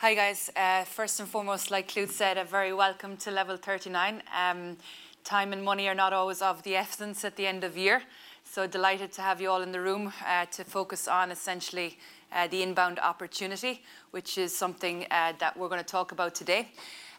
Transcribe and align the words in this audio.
Hi, 0.00 0.14
guys. 0.14 0.50
Uh, 0.56 0.84
first 0.84 1.20
and 1.20 1.28
foremost, 1.28 1.70
like 1.70 1.92
Claude 1.92 2.08
said, 2.08 2.38
a 2.38 2.44
very 2.44 2.72
welcome 2.72 3.18
to 3.18 3.30
Level 3.30 3.58
39. 3.58 4.22
Um, 4.34 4.78
time 5.24 5.52
and 5.52 5.62
money 5.62 5.88
are 5.88 5.94
not 5.94 6.14
always 6.14 6.40
of 6.40 6.62
the 6.62 6.74
essence 6.74 7.22
at 7.22 7.36
the 7.36 7.46
end 7.46 7.64
of 7.64 7.76
year. 7.76 8.00
So 8.42 8.66
delighted 8.66 9.12
to 9.12 9.20
have 9.20 9.42
you 9.42 9.50
all 9.50 9.60
in 9.60 9.72
the 9.72 9.80
room 9.82 10.10
uh, 10.26 10.46
to 10.52 10.64
focus 10.64 11.06
on 11.06 11.30
essentially 11.30 11.98
uh, 12.32 12.48
the 12.48 12.62
inbound 12.62 12.98
opportunity, 12.98 13.82
which 14.10 14.38
is 14.38 14.56
something 14.56 15.04
uh, 15.10 15.34
that 15.38 15.54
we're 15.54 15.68
going 15.68 15.84
to 15.84 15.86
talk 15.86 16.12
about 16.12 16.34
today. 16.34 16.68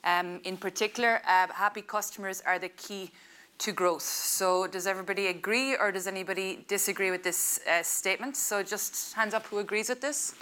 Um, 0.03 0.39
in 0.43 0.57
particular, 0.57 1.21
uh, 1.27 1.53
happy 1.53 1.83
customers 1.83 2.41
are 2.47 2.57
the 2.57 2.69
key 2.69 3.11
to 3.59 3.71
growth. 3.71 4.01
So 4.01 4.65
does 4.65 4.87
everybody 4.87 5.27
agree 5.27 5.75
or 5.75 5.91
does 5.91 6.07
anybody 6.07 6.65
disagree 6.67 7.11
with 7.11 7.21
this 7.21 7.59
uh, 7.69 7.83
statement? 7.83 8.37
So 8.37 8.63
just 8.63 9.13
hands 9.13 9.35
up 9.35 9.45
who 9.45 9.59
agrees 9.59 9.89
with 9.89 10.01
this. 10.01 10.33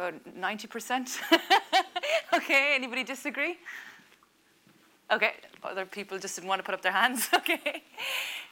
About 0.00 0.34
90%. 0.34 1.18
okay, 2.32 2.72
anybody 2.74 3.04
disagree? 3.04 3.58
Okay, 5.10 5.32
other 5.62 5.84
people 5.84 6.18
just 6.18 6.36
didn't 6.36 6.48
want 6.48 6.58
to 6.58 6.62
put 6.62 6.72
up 6.72 6.80
their 6.80 6.90
hands. 6.92 7.28
okay. 7.34 7.82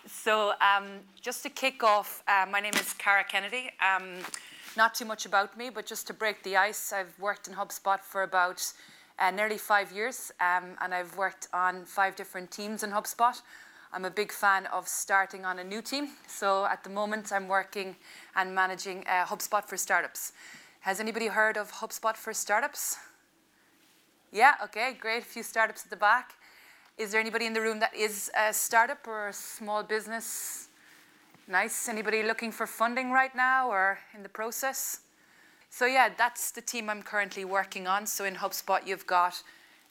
So 0.06 0.52
um, 0.60 0.84
just 1.22 1.42
to 1.44 1.48
kick 1.48 1.82
off, 1.82 2.22
uh, 2.28 2.44
my 2.50 2.60
name 2.60 2.74
is 2.74 2.92
Cara 2.92 3.24
Kennedy. 3.24 3.70
Um, 3.80 4.16
not 4.76 4.94
too 4.94 5.06
much 5.06 5.24
about 5.24 5.56
me, 5.56 5.70
but 5.70 5.86
just 5.86 6.06
to 6.08 6.12
break 6.12 6.42
the 6.42 6.54
ice, 6.54 6.92
I've 6.92 7.18
worked 7.18 7.48
in 7.48 7.54
HubSpot 7.54 7.98
for 8.00 8.24
about 8.24 8.70
uh, 9.18 9.30
nearly 9.30 9.56
five 9.56 9.90
years, 9.90 10.30
um, 10.40 10.76
and 10.82 10.92
I've 10.92 11.16
worked 11.16 11.48
on 11.54 11.86
five 11.86 12.14
different 12.14 12.50
teams 12.50 12.82
in 12.82 12.90
HubSpot. 12.90 13.40
I'm 13.90 14.04
a 14.04 14.10
big 14.10 14.32
fan 14.32 14.66
of 14.66 14.86
starting 14.86 15.46
on 15.46 15.60
a 15.60 15.64
new 15.64 15.80
team. 15.80 16.10
So 16.26 16.66
at 16.66 16.84
the 16.84 16.90
moment, 16.90 17.32
I'm 17.32 17.48
working 17.48 17.96
and 18.36 18.54
managing 18.54 19.06
uh, 19.06 19.24
HubSpot 19.24 19.64
for 19.64 19.78
startups. 19.78 20.32
Has 20.88 21.00
anybody 21.00 21.26
heard 21.26 21.58
of 21.58 21.70
HubSpot 21.70 22.16
for 22.16 22.32
startups? 22.32 22.96
Yeah, 24.32 24.54
okay, 24.64 24.96
great. 24.98 25.22
A 25.22 25.26
few 25.26 25.42
startups 25.42 25.84
at 25.84 25.90
the 25.90 25.96
back. 25.96 26.32
Is 26.96 27.12
there 27.12 27.20
anybody 27.20 27.44
in 27.44 27.52
the 27.52 27.60
room 27.60 27.78
that 27.80 27.94
is 27.94 28.30
a 28.34 28.54
startup 28.54 29.06
or 29.06 29.28
a 29.28 29.32
small 29.34 29.82
business? 29.82 30.68
Nice. 31.46 31.90
Anybody 31.90 32.22
looking 32.22 32.50
for 32.50 32.66
funding 32.66 33.10
right 33.10 33.36
now 33.36 33.68
or 33.68 33.98
in 34.14 34.22
the 34.22 34.30
process? 34.30 35.00
So 35.68 35.84
yeah, 35.84 36.08
that's 36.16 36.52
the 36.52 36.62
team 36.62 36.88
I'm 36.88 37.02
currently 37.02 37.44
working 37.44 37.86
on. 37.86 38.06
So 38.06 38.24
in 38.24 38.36
HubSpot, 38.36 38.80
you've 38.86 39.06
got 39.06 39.42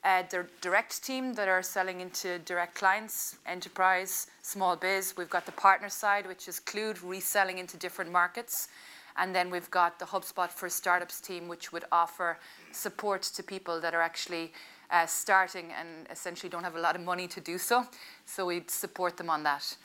uh, 0.03 0.23
the 0.31 0.47
direct 0.61 1.03
team 1.03 1.35
that 1.35 1.47
are 1.47 1.61
selling 1.61 2.01
into 2.01 2.39
direct 2.39 2.73
clients, 2.73 3.37
enterprise, 3.45 4.25
small 4.41 4.75
biz. 4.75 5.13
We've 5.15 5.29
got 5.29 5.45
the 5.45 5.51
partner 5.51 5.89
side, 5.89 6.25
which 6.25 6.47
is 6.47 6.59
Clued, 6.59 6.97
reselling 7.03 7.59
into 7.59 7.77
different 7.77 8.11
markets. 8.11 8.69
And 9.17 9.33
then 9.33 9.49
we've 9.49 9.69
got 9.71 9.99
the 9.99 10.05
HubSpot 10.05 10.49
for 10.49 10.69
Startups 10.69 11.19
team, 11.19 11.47
which 11.47 11.71
would 11.73 11.85
offer 11.91 12.37
support 12.71 13.23
to 13.23 13.43
people 13.43 13.81
that 13.81 13.93
are 13.95 14.01
actually 14.01 14.51
uh, 14.91 15.05
starting 15.05 15.71
and 15.77 16.07
essentially 16.11 16.49
don't 16.49 16.63
have 16.63 16.75
a 16.75 16.79
lot 16.79 16.95
of 16.95 17.01
money 17.01 17.27
to 17.27 17.41
do 17.41 17.57
so. 17.57 17.85
So 18.25 18.45
we'd 18.45 18.69
support 18.69 19.17
them 19.17 19.29
on 19.29 19.43
that. 19.43 19.75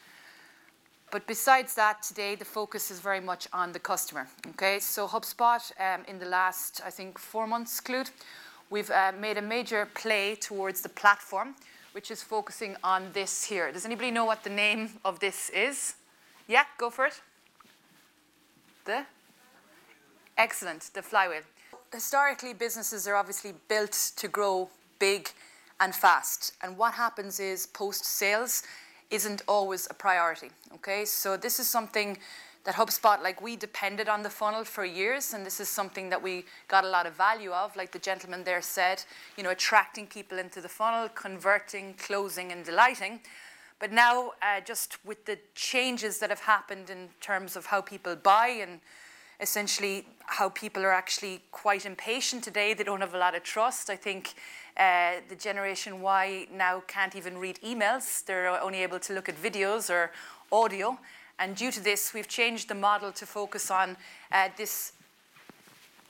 But 1.11 1.27
besides 1.27 1.75
that, 1.75 2.03
today 2.03 2.35
the 2.37 2.45
focus 2.45 2.91
is 2.91 3.01
very 3.01 3.21
much 3.21 3.47
on 3.53 3.73
the 3.73 3.79
customer. 3.79 4.29
Okay, 4.51 4.79
so 4.79 5.07
HubSpot 5.07 5.61
um, 5.79 6.05
in 6.09 6.19
the 6.19 6.27
last, 6.27 6.81
I 6.85 6.91
think, 6.91 7.19
four 7.19 7.47
months, 7.47 7.81
Clued, 7.81 8.11
we've 8.71 8.91
uh, 8.91 9.13
made 9.21 9.37
a 9.37 9.43
major 9.43 9.89
play 9.95 10.37
towards 10.37 10.81
the 10.81 10.89
platform, 10.89 11.55
which 11.93 12.11
is 12.11 12.23
focusing 12.23 12.77
on 12.83 13.11
this 13.13 13.45
here. 13.45 13.71
Does 13.73 13.85
anybody 13.85 14.11
know 14.11 14.25
what 14.25 14.43
the 14.43 14.51
name 14.51 14.91
of 15.05 15.21
this 15.21 15.51
is? 15.51 15.97
Yeah, 16.49 16.65
go 16.79 16.89
for 16.89 17.07
it. 17.07 17.21
The? 18.87 19.05
Excellent, 20.37 20.91
the 20.95 21.03
flywheel. 21.03 21.43
Historically, 21.93 22.55
businesses 22.55 23.07
are 23.07 23.15
obviously 23.15 23.53
built 23.69 24.13
to 24.17 24.29
grow 24.29 24.71
big 24.99 25.29
and 25.81 25.95
fast. 25.95 26.55
And 26.63 26.79
what 26.79 26.95
happens 26.95 27.39
is 27.41 27.67
post 27.67 28.05
sales, 28.05 28.63
isn't 29.11 29.43
always 29.47 29.87
a 29.91 29.95
priority. 29.95 30.51
Okay, 30.75 31.05
so 31.05 31.37
this 31.37 31.61
is 31.61 31.69
something 31.69 32.17
that 32.65 32.77
HubSpot, 32.77 33.23
like 33.23 33.43
we 33.43 33.57
depended 33.57 34.09
on 34.09 34.23
the 34.23 34.31
funnel 34.31 34.65
for 34.65 34.85
years, 34.85 35.35
and 35.35 35.45
this 35.45 35.61
is 35.61 35.69
something 35.69 36.09
that 36.11 36.23
we 36.23 36.45
got 36.69 36.85
a 36.85 36.89
lot 36.89 37.07
of 37.07 37.15
value 37.15 37.51
of, 37.51 37.75
like 37.77 37.93
the 37.93 37.99
gentleman 37.99 38.45
there 38.45 38.63
said, 38.63 39.03
you 39.37 39.43
know, 39.43 39.51
attracting 39.51 40.07
people 40.07 40.39
into 40.39 40.61
the 40.61 40.69
funnel, 40.69 41.09
converting, 41.11 41.95
closing, 41.95 42.53
and 42.53 42.65
delighting. 42.65 43.21
But 43.79 43.93
now, 43.93 44.33
uh, 44.41 44.61
just 44.65 45.05
with 45.05 45.25
the 45.27 45.39
changes 45.55 46.19
that 46.21 46.31
have 46.31 46.41
happened 46.41 46.89
in 46.89 47.09
terms 47.21 47.57
of 47.57 47.67
how 47.67 47.81
people 47.81 48.15
buy 48.15 48.49
and 48.63 48.81
essentially 49.43 50.07
how 50.25 50.49
people 50.49 50.83
are 50.85 50.93
actually 50.93 51.43
quite 51.51 51.85
impatient 51.85 52.45
today, 52.45 52.73
they 52.73 52.85
don't 52.85 53.01
have 53.01 53.15
a 53.15 53.19
lot 53.19 53.35
of 53.35 53.43
trust. 53.43 53.91
I 53.91 53.97
think 53.97 54.35
uh, 54.77 55.15
the 55.29 55.35
Generation 55.35 56.01
Y 56.01 56.47
now 56.51 56.83
can't 56.87 57.15
even 57.17 57.37
read 57.37 57.59
emails, 57.63 58.25
they're 58.25 58.49
only 58.63 58.83
able 58.83 59.01
to 59.01 59.13
look 59.13 59.29
at 59.29 59.37
videos 59.37 59.91
or 59.91 60.13
audio. 60.51 60.99
And 61.39 61.57
due 61.57 61.73
to 61.73 61.81
this, 61.81 62.15
we've 62.15 62.29
changed 62.29 62.69
the 62.69 62.75
model 62.75 63.11
to 63.13 63.27
focus 63.27 63.71
on 63.71 63.97
uh, 64.31 64.49
this, 64.57 64.93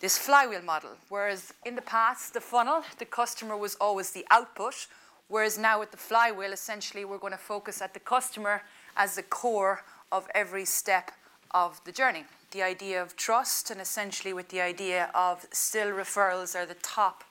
this 0.00 0.18
flywheel 0.18 0.62
model. 0.62 0.90
Whereas 1.08 1.54
in 1.64 1.74
the 1.74 1.82
past, 1.82 2.34
the 2.34 2.40
funnel, 2.40 2.82
the 2.98 3.06
customer 3.06 3.56
was 3.56 3.74
always 3.76 4.10
the 4.10 4.26
output. 4.30 4.86
Whereas 5.28 5.56
now 5.56 5.80
with 5.80 5.90
the 5.90 5.96
flywheel, 5.96 6.52
essentially, 6.52 7.06
we're 7.06 7.18
going 7.18 7.32
to 7.32 7.38
focus 7.38 7.80
at 7.80 7.94
the 7.94 8.00
customer 8.00 8.62
as 8.96 9.16
the 9.16 9.22
core 9.22 9.82
of 10.10 10.28
every 10.34 10.66
step 10.66 11.12
of 11.52 11.80
the 11.84 11.92
journey. 11.92 12.24
The 12.52 12.62
idea 12.62 13.02
of 13.02 13.16
trust, 13.16 13.70
and 13.70 13.80
essentially 13.80 14.34
with 14.34 14.48
the 14.48 14.60
idea 14.60 15.10
of 15.14 15.46
still 15.52 15.88
referrals 15.88 16.54
are 16.54 16.66
the 16.66 16.76
top 16.82 17.24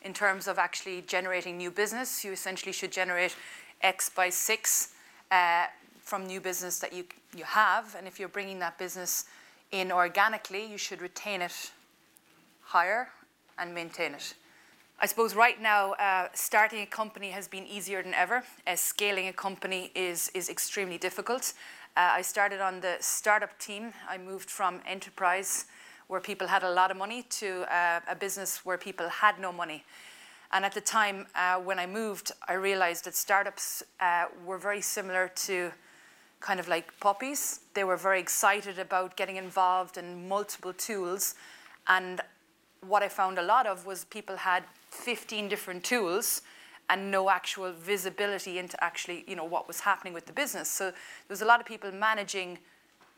in 0.00 0.14
terms 0.14 0.48
of 0.48 0.58
actually 0.58 1.02
generating 1.02 1.58
new 1.58 1.70
business. 1.70 2.24
You 2.24 2.32
essentially 2.32 2.72
should 2.72 2.90
generate 2.90 3.36
X 3.82 4.08
by 4.08 4.30
six 4.30 4.94
uh, 5.30 5.66
from 6.02 6.26
new 6.26 6.40
business 6.40 6.78
that 6.78 6.94
you, 6.94 7.04
you 7.36 7.44
have. 7.44 7.94
And 7.94 8.06
if 8.06 8.18
you're 8.18 8.28
bringing 8.28 8.58
that 8.60 8.78
business 8.78 9.26
in 9.70 9.92
organically, 9.92 10.64
you 10.64 10.78
should 10.78 11.02
retain 11.02 11.42
it 11.42 11.70
higher 12.62 13.08
and 13.58 13.74
maintain 13.74 14.14
it. 14.14 14.34
I 15.00 15.06
suppose 15.06 15.34
right 15.34 15.60
now, 15.60 15.92
uh, 15.94 16.28
starting 16.34 16.80
a 16.80 16.86
company 16.86 17.30
has 17.30 17.48
been 17.48 17.66
easier 17.66 18.02
than 18.02 18.14
ever. 18.14 18.44
as 18.66 18.80
scaling 18.80 19.26
a 19.26 19.32
company 19.32 19.90
is, 19.94 20.30
is 20.34 20.48
extremely 20.48 20.98
difficult. 20.98 21.52
Uh, 21.96 22.12
I 22.12 22.22
started 22.22 22.60
on 22.60 22.80
the 22.80 22.96
startup 23.00 23.58
team. 23.58 23.92
I 24.08 24.18
moved 24.18 24.48
from 24.48 24.80
enterprise 24.86 25.66
where 26.06 26.20
people 26.20 26.46
had 26.46 26.62
a 26.62 26.70
lot 26.70 26.90
of 26.90 26.96
money 26.96 27.22
to 27.22 27.64
uh, 27.74 28.00
a 28.08 28.14
business 28.14 28.64
where 28.64 28.78
people 28.78 29.08
had 29.08 29.40
no 29.40 29.52
money. 29.52 29.84
And 30.52 30.64
at 30.64 30.72
the 30.72 30.80
time 30.80 31.26
uh, 31.34 31.56
when 31.56 31.80
I 31.80 31.86
moved, 31.86 32.30
I 32.48 32.52
realized 32.52 33.04
that 33.06 33.16
startups 33.16 33.82
uh, 33.98 34.26
were 34.46 34.58
very 34.58 34.80
similar 34.80 35.28
to 35.46 35.72
kind 36.38 36.60
of 36.60 36.68
like 36.68 36.98
puppies. 37.00 37.60
They 37.74 37.82
were 37.82 37.96
very 37.96 38.20
excited 38.20 38.78
about 38.78 39.16
getting 39.16 39.36
involved 39.36 39.98
in 39.98 40.28
multiple 40.28 40.72
tools. 40.72 41.34
And 41.88 42.20
what 42.88 43.02
I 43.02 43.08
found 43.08 43.38
a 43.38 43.42
lot 43.42 43.66
of 43.66 43.86
was 43.86 44.04
people 44.04 44.36
had 44.36 44.64
15 44.90 45.48
different 45.48 45.84
tools 45.84 46.42
and 46.90 47.10
no 47.10 47.30
actual 47.30 47.72
visibility 47.72 48.58
into 48.58 48.82
actually, 48.82 49.24
you 49.26 49.36
know, 49.36 49.44
what 49.44 49.66
was 49.66 49.80
happening 49.80 50.12
with 50.12 50.26
the 50.26 50.32
business. 50.32 50.68
So 50.68 50.86
there 50.90 50.94
was 51.28 51.42
a 51.42 51.46
lot 51.46 51.60
of 51.60 51.66
people 51.66 51.90
managing 51.92 52.58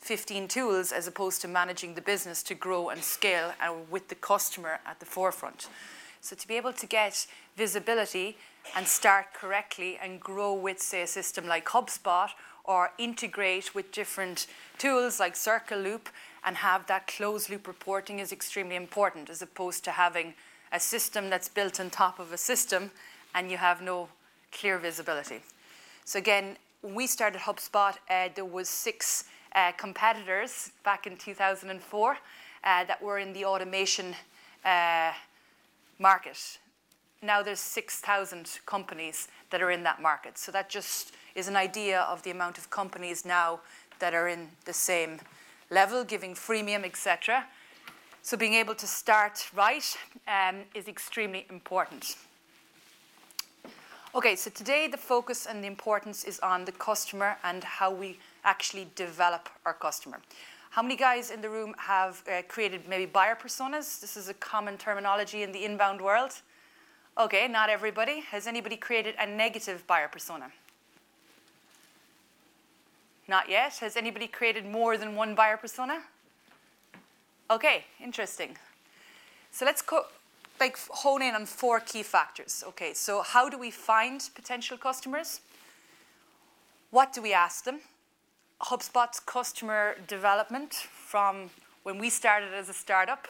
15 0.01 0.49
tools 0.49 0.93
as 0.93 1.09
opposed 1.09 1.41
to 1.43 1.49
managing 1.49 1.95
the 1.95 2.01
business 2.01 2.43
to 2.45 2.55
grow 2.55 2.91
and 2.91 3.03
scale 3.03 3.53
and 3.61 3.91
with 3.91 4.09
the 4.09 4.15
customer 4.15 4.79
at 4.87 5.01
the 5.01 5.07
forefront. 5.07 5.69
So 6.21 6.37
to 6.37 6.49
be 6.49 6.55
able 6.57 6.73
to 6.75 6.87
get 6.87 7.27
visibility 7.57 8.37
and 8.75 8.87
start 8.87 9.27
correctly 9.35 9.99
and 10.01 10.21
grow 10.21 10.53
with, 10.55 10.81
say, 10.81 11.03
a 11.03 11.07
system 11.07 11.47
like 11.47 11.67
HubSpot 11.67 12.29
or 12.65 12.93
integrate 12.99 13.75
with 13.75 13.93
different 13.93 14.47
tools 14.79 15.21
like 15.21 15.35
CircleLoop 15.35 16.07
and 16.47 16.57
have 16.57 16.87
that 16.87 17.09
closed 17.09 17.51
loop 17.51 17.67
reporting 17.67 18.21
is 18.21 18.33
extremely 18.33 18.77
important 18.77 19.29
as 19.29 19.43
opposed 19.43 19.85
to 19.85 19.91
having 19.91 20.33
a 20.73 20.79
system 20.79 21.29
that's 21.29 21.49
built 21.49 21.81
on 21.81 21.91
top 21.91 22.21
of 22.21 22.33
a 22.33 22.39
system 22.39 22.93
and 23.35 23.51
you 23.51 23.57
have 23.57 23.83
no 23.83 24.09
clear 24.53 24.79
visibility. 24.79 25.41
So 26.05 26.21
again, 26.21 26.57
when 26.83 26.95
we 26.95 27.09
started 27.09 27.41
HubSpot, 27.41 27.95
uh, 28.09 28.29
there 28.35 28.45
was 28.45 28.69
six 28.69 29.25
uh, 29.55 29.73
competitors 29.73 30.71
back 30.85 31.07
in 31.07 31.17
2004 31.17 32.13
uh, 32.13 32.85
that 32.85 33.03
were 33.03 33.19
in 33.19 33.33
the 33.33 33.45
automation 33.45 34.15
uh, 34.65 35.13
market. 35.99 36.59
Now 37.23 37.43
there's 37.43 37.61
6,000 37.61 38.61
companies 38.67 39.29
that 39.51 39.63
are 39.63 39.71
in 39.73 39.83
that 39.83 40.01
market. 40.01 40.39
So 40.39 40.53
that 40.53 40.71
just 40.71 41.13
is 41.35 41.49
an 41.49 41.57
idea 41.57 42.03
of 42.03 42.23
the 42.23 42.31
amount 42.31 42.57
of 42.57 42.71
companies 42.71 43.25
now 43.25 43.61
that 43.99 44.15
are 44.15 44.29
in 44.29 44.49
the 44.65 44.73
same 44.73 45.19
level, 45.71 46.05
giving 46.05 46.35
freemium, 46.35 46.85
etc. 46.85 47.47
So 48.23 48.37
being 48.37 48.55
able 48.55 48.75
to 48.75 48.87
start 48.87 49.49
right 49.55 49.97
um, 50.27 50.63
is 50.75 50.89
extremely 50.89 51.47
important. 51.51 52.17
Okay, 54.15 54.35
so 54.35 54.51
today 54.51 54.89
the 54.89 54.97
focus 54.97 55.47
and 55.47 55.63
the 55.63 55.69
importance 55.69 56.25
is 56.25 56.41
on 56.41 56.65
the 56.65 56.73
customer 56.73 57.37
and 57.45 57.63
how 57.63 57.93
we 57.93 58.19
actually 58.45 58.89
develop 58.95 59.49
our 59.65 59.75
customer. 59.75 60.21
How 60.71 60.83
many 60.83 60.97
guys 60.97 61.31
in 61.31 61.41
the 61.41 61.51
room 61.51 61.75
have 61.79 62.23
uh, 62.27 62.43
created 62.49 62.89
maybe 62.89 63.07
buyer 63.07 63.37
personas? 63.37 64.01
This 64.01 64.17
is 64.17 64.29
a 64.29 64.35
common 64.35 64.77
terminology 64.79 65.43
in 65.43 65.53
the 65.53 65.65
inbound 65.65 66.01
world. 66.01 66.33
Okay, 67.19 67.49
not 67.49 67.71
everybody. 67.71 68.21
Has 68.21 68.47
anybody 68.47 68.77
created 68.77 69.15
a 69.19 69.27
negative 69.27 69.87
buyer 69.87 70.09
persona? 70.09 70.51
Not 73.29 73.49
yet. 73.49 73.77
Has 73.79 73.97
anybody 73.97 74.29
created 74.29 74.65
more 74.65 74.97
than 74.97 75.17
one 75.17 75.35
buyer 75.35 75.57
persona? 75.57 76.03
Okay, 77.51 77.85
interesting. 78.03 78.57
So 79.51 79.65
let's 79.65 79.83
co- 79.83 80.07
like 80.61 80.79
hone 80.89 81.23
in 81.23 81.35
on 81.35 81.47
four 81.47 81.81
key 81.81 82.03
factors. 82.03 82.63
Okay, 82.69 82.95
so 82.95 83.23
how 83.23 83.49
do 83.49 83.59
we 83.59 83.71
find 83.71 84.29
potential 84.35 84.77
customers? 84.77 85.41
What 86.91 87.13
do 87.13 87.21
we 87.21 87.33
ask 87.33 87.65
them? 87.65 87.81
HubSpot's 88.63 89.21
customer 89.21 89.97
development 90.07 90.73
from 90.75 91.51
when 91.83 91.99
we 91.99 92.11
started 92.11 92.55
as 92.55 92.69
a 92.69 92.73
startup 92.73 93.29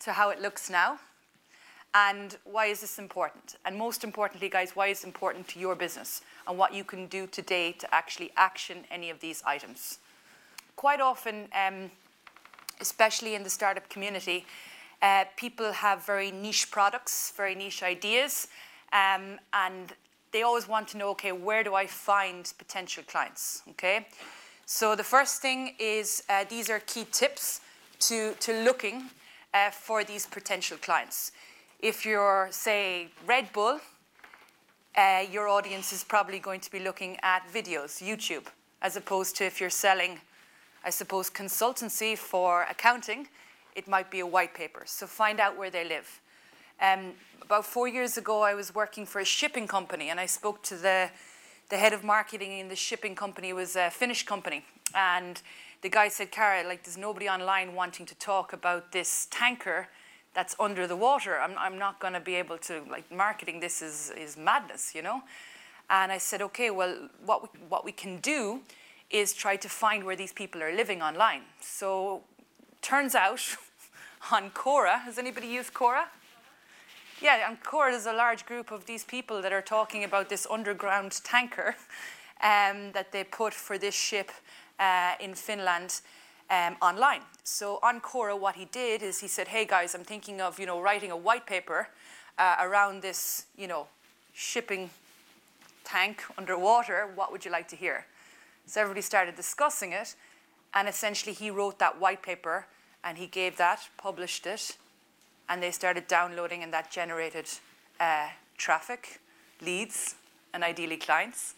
to 0.00 0.12
how 0.12 0.30
it 0.30 0.40
looks 0.40 0.68
now. 0.68 0.98
And 1.94 2.36
why 2.44 2.66
is 2.66 2.80
this 2.80 2.98
important? 2.98 3.56
And 3.64 3.78
most 3.78 4.02
importantly, 4.02 4.48
guys, 4.48 4.74
why 4.74 4.88
is 4.88 5.04
it 5.04 5.06
important 5.06 5.46
to 5.48 5.60
your 5.60 5.76
business 5.76 6.22
and 6.46 6.58
what 6.58 6.74
you 6.74 6.84
can 6.84 7.06
do 7.06 7.26
today 7.26 7.72
to 7.72 7.94
actually 7.94 8.30
action 8.36 8.84
any 8.90 9.10
of 9.10 9.20
these 9.20 9.42
items? 9.46 9.98
Quite 10.76 11.00
often, 11.00 11.48
um, 11.52 11.90
especially 12.80 13.34
in 13.34 13.42
the 13.42 13.50
startup 13.50 13.88
community, 13.88 14.44
uh, 15.02 15.24
people 15.36 15.72
have 15.72 16.04
very 16.04 16.30
niche 16.30 16.70
products, 16.70 17.32
very 17.36 17.54
niche 17.54 17.82
ideas, 17.82 18.48
um, 18.92 19.38
and 19.52 19.92
they 20.32 20.42
always 20.42 20.66
want 20.66 20.88
to 20.88 20.96
know 20.96 21.10
okay, 21.10 21.32
where 21.32 21.62
do 21.62 21.74
I 21.74 21.86
find 21.86 22.52
potential 22.58 23.04
clients? 23.06 23.62
Okay, 23.70 24.06
so 24.66 24.96
the 24.96 25.04
first 25.04 25.42
thing 25.42 25.74
is 25.78 26.22
uh, 26.28 26.44
these 26.48 26.70
are 26.70 26.80
key 26.80 27.06
tips 27.12 27.60
to, 28.00 28.34
to 28.40 28.64
looking 28.64 29.10
uh, 29.52 29.70
for 29.70 30.04
these 30.04 30.26
potential 30.26 30.76
clients. 30.78 31.32
If 31.80 32.04
you're, 32.04 32.48
say, 32.50 33.08
Red 33.26 33.52
Bull, 33.52 33.78
uh, 34.96 35.24
your 35.30 35.48
audience 35.48 35.92
is 35.92 36.04
probably 36.04 36.38
going 36.38 36.60
to 36.60 36.70
be 36.70 36.78
looking 36.78 37.18
at 37.22 37.42
videos, 37.52 38.02
YouTube, 38.02 38.46
as 38.80 38.96
opposed 38.96 39.36
to 39.36 39.44
if 39.44 39.60
you're 39.60 39.70
selling, 39.70 40.20
I 40.84 40.90
suppose, 40.90 41.28
consultancy 41.30 42.16
for 42.16 42.62
accounting, 42.70 43.28
it 43.74 43.88
might 43.88 44.10
be 44.10 44.20
a 44.20 44.26
white 44.26 44.54
paper. 44.54 44.82
So 44.86 45.06
find 45.06 45.40
out 45.40 45.58
where 45.58 45.70
they 45.70 45.84
live. 45.84 46.20
Um, 46.80 47.12
about 47.42 47.66
four 47.66 47.88
years 47.88 48.16
ago, 48.16 48.42
I 48.42 48.54
was 48.54 48.74
working 48.74 49.06
for 49.06 49.20
a 49.20 49.24
shipping 49.24 49.66
company, 49.66 50.10
and 50.10 50.20
I 50.20 50.26
spoke 50.26 50.62
to 50.64 50.76
the, 50.76 51.10
the 51.70 51.76
head 51.76 51.92
of 51.92 52.04
marketing 52.04 52.58
in 52.58 52.68
the 52.68 52.76
shipping 52.76 53.14
company. 53.14 53.52
Was 53.52 53.76
a 53.76 53.90
Finnish 53.90 54.24
company, 54.24 54.64
and 54.94 55.40
the 55.82 55.88
guy 55.88 56.08
said, 56.08 56.30
"Cara, 56.30 56.66
like, 56.66 56.84
there's 56.84 56.96
nobody 56.96 57.28
online 57.28 57.74
wanting 57.74 58.06
to 58.06 58.14
talk 58.14 58.52
about 58.52 58.92
this 58.92 59.28
tanker 59.30 59.88
that's 60.34 60.54
under 60.58 60.86
the 60.86 60.96
water. 60.96 61.38
I'm, 61.38 61.54
I'm 61.56 61.78
not 61.78 62.00
going 62.00 62.12
to 62.14 62.20
be 62.20 62.34
able 62.34 62.58
to 62.58 62.82
like 62.90 63.10
marketing 63.10 63.60
this 63.60 63.80
is 63.82 64.12
is 64.16 64.36
madness, 64.36 64.94
you 64.94 65.02
know." 65.02 65.22
And 65.88 66.12
I 66.12 66.18
said, 66.18 66.42
"Okay, 66.42 66.70
well, 66.70 67.08
what 67.24 67.42
we, 67.42 67.48
what 67.68 67.84
we 67.84 67.92
can 67.92 68.18
do 68.18 68.60
is 69.10 69.32
try 69.32 69.56
to 69.56 69.68
find 69.68 70.04
where 70.04 70.16
these 70.16 70.32
people 70.32 70.62
are 70.62 70.74
living 70.74 71.02
online." 71.02 71.42
So, 71.60 72.22
turns 72.82 73.14
out, 73.14 73.40
on 74.32 74.50
Quora, 74.50 75.00
has 75.00 75.18
anybody 75.18 75.46
used 75.46 75.72
Quora? 75.72 76.04
Yeah, 77.20 77.46
on 77.48 77.56
Quora, 77.58 77.92
there's 77.92 78.06
a 78.06 78.12
large 78.12 78.44
group 78.44 78.70
of 78.70 78.86
these 78.86 79.04
people 79.04 79.40
that 79.40 79.52
are 79.52 79.62
talking 79.62 80.04
about 80.04 80.28
this 80.28 80.46
underground 80.50 81.20
tanker 81.24 81.76
um, 82.42 82.92
that 82.92 83.12
they 83.12 83.24
put 83.24 83.54
for 83.54 83.78
this 83.78 83.94
ship 83.94 84.30
uh, 84.78 85.12
in 85.20 85.34
Finland 85.34 86.00
um, 86.50 86.76
online. 86.80 87.22
So 87.42 87.78
on 87.82 88.00
Quora, 88.00 88.38
what 88.38 88.54
he 88.54 88.66
did 88.66 89.02
is 89.02 89.20
he 89.20 89.28
said, 89.28 89.48
"Hey 89.48 89.64
guys, 89.64 89.94
I'm 89.94 90.04
thinking 90.04 90.40
of 90.40 90.58
you 90.58 90.66
know 90.66 90.80
writing 90.80 91.10
a 91.10 91.16
white 91.16 91.46
paper 91.46 91.88
uh, 92.38 92.56
around 92.60 93.02
this 93.02 93.46
you 93.56 93.66
know 93.66 93.86
shipping 94.32 94.90
tank 95.84 96.22
underwater. 96.38 97.08
What 97.14 97.32
would 97.32 97.44
you 97.44 97.50
like 97.50 97.68
to 97.68 97.76
hear?" 97.76 98.06
So 98.66 98.80
everybody 98.80 99.02
started 99.02 99.36
discussing 99.36 99.92
it, 99.92 100.16
and 100.72 100.88
essentially 100.88 101.34
he 101.34 101.50
wrote 101.50 101.78
that 101.78 102.00
white 102.00 102.22
paper 102.22 102.66
and 103.04 103.18
he 103.18 103.26
gave 103.26 103.58
that, 103.58 103.88
published 103.98 104.46
it, 104.46 104.78
and 105.48 105.62
they 105.62 105.70
started 105.70 106.08
downloading, 106.08 106.62
and 106.62 106.72
that 106.72 106.90
generated 106.90 107.46
uh, 108.00 108.28
traffic, 108.56 109.20
leads, 109.60 110.14
and 110.54 110.64
ideally 110.64 110.96
clients. 110.96 111.54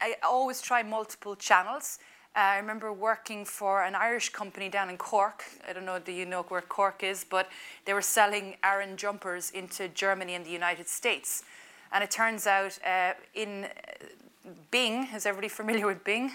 I 0.00 0.16
always 0.22 0.62
try 0.62 0.82
multiple 0.82 1.36
channels. 1.36 1.98
Uh, 2.36 2.38
I 2.38 2.56
remember 2.58 2.92
working 2.92 3.44
for 3.44 3.82
an 3.82 3.96
Irish 3.96 4.28
company 4.28 4.68
down 4.68 4.88
in 4.88 4.96
Cork. 4.96 5.44
I 5.68 5.72
don't 5.72 5.84
know, 5.84 5.98
do 5.98 6.12
you 6.12 6.24
know 6.24 6.42
where 6.42 6.60
Cork 6.60 7.02
is? 7.02 7.26
But 7.28 7.48
they 7.86 7.92
were 7.92 8.02
selling 8.02 8.54
Aran 8.62 8.96
jumpers 8.96 9.50
into 9.50 9.88
Germany 9.88 10.34
and 10.34 10.46
the 10.46 10.50
United 10.50 10.88
States. 10.88 11.42
And 11.90 12.04
it 12.04 12.10
turns 12.12 12.46
out 12.46 12.78
uh, 12.86 13.14
in 13.34 13.66
Bing, 14.70 15.08
is 15.12 15.26
everybody 15.26 15.48
familiar 15.60 15.88
with 15.88 16.04
Bing? 16.04 16.30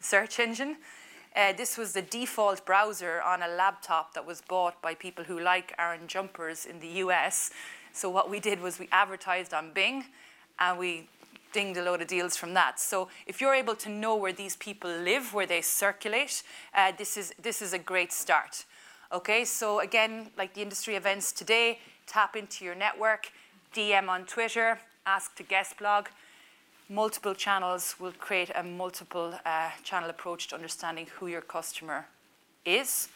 Search 0.00 0.38
engine. 0.38 0.76
Uh, 1.34 1.54
this 1.54 1.78
was 1.78 1.94
the 1.94 2.02
default 2.02 2.66
browser 2.66 3.22
on 3.22 3.42
a 3.42 3.48
laptop 3.48 4.12
that 4.12 4.26
was 4.26 4.42
bought 4.42 4.82
by 4.82 4.94
people 4.94 5.24
who 5.24 5.40
like 5.40 5.74
Aran 5.78 6.08
jumpers 6.08 6.66
in 6.66 6.78
the 6.80 6.88
US. 7.04 7.50
So 7.94 8.10
what 8.10 8.28
we 8.28 8.38
did 8.38 8.60
was 8.60 8.78
we 8.78 8.86
advertised 8.92 9.54
on 9.54 9.72
Bing 9.72 10.04
and 10.58 10.78
we 10.78 11.08
dinged 11.52 11.78
a 11.78 11.82
load 11.82 12.02
of 12.02 12.08
deals 12.08 12.36
from 12.36 12.54
that. 12.54 12.80
So 12.80 13.08
if 13.26 13.40
you're 13.40 13.54
able 13.54 13.74
to 13.76 13.88
know 13.88 14.16
where 14.16 14.32
these 14.32 14.56
people 14.56 14.90
live, 14.90 15.34
where 15.34 15.46
they 15.46 15.60
circulate, 15.60 16.42
uh, 16.74 16.92
this, 16.96 17.16
is, 17.16 17.34
this 17.40 17.62
is 17.62 17.72
a 17.72 17.78
great 17.78 18.12
start. 18.12 18.64
Okay, 19.12 19.44
so 19.44 19.80
again, 19.80 20.30
like 20.38 20.54
the 20.54 20.62
industry 20.62 20.96
events 20.96 21.32
today, 21.32 21.78
tap 22.06 22.34
into 22.34 22.64
your 22.64 22.74
network, 22.74 23.30
DM 23.74 24.08
on 24.08 24.24
Twitter, 24.24 24.78
ask 25.06 25.34
to 25.36 25.42
guest 25.42 25.78
blog, 25.78 26.08
multiple 26.88 27.34
channels 27.34 27.96
will 27.98 28.12
create 28.12 28.50
a 28.54 28.62
multiple 28.62 29.34
uh, 29.44 29.70
channel 29.82 30.10
approach 30.10 30.48
to 30.48 30.54
understanding 30.54 31.06
who 31.18 31.26
your 31.26 31.40
customer 31.40 32.06
is 32.64 33.08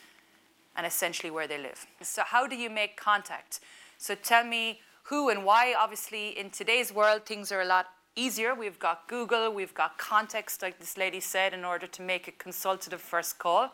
and 0.77 0.87
essentially 0.87 1.31
where 1.31 1.47
they 1.47 1.59
live. 1.59 1.87
So, 2.03 2.23
how 2.25 2.47
do 2.47 2.57
you 2.57 2.71
make 2.71 2.97
contact? 2.97 3.61
So, 3.99 4.15
tell 4.15 4.45
me 4.45 4.81
who 5.05 5.29
and 5.31 5.45
why. 5.45 5.75
Obviously, 5.79 6.39
in 6.39 6.51
today's 6.51 6.93
world, 6.93 7.25
things 7.25 7.51
are 7.53 7.61
a 7.61 7.67
lot 7.67 7.87
easier. 8.17 8.55
We've 8.55 8.79
got 8.79 9.07
Google, 9.07 9.53
we've 9.53 9.75
got 9.75 9.99
context, 9.99 10.63
like 10.63 10.81
this 10.81 10.97
lady 10.97 11.21
said, 11.21 11.53
in 11.53 11.65
order 11.65 11.87
to 11.87 12.03
make 12.03 12.27
a 12.27 12.33
consultative 12.33 13.01
first 13.01 13.39
call. 13.39 13.73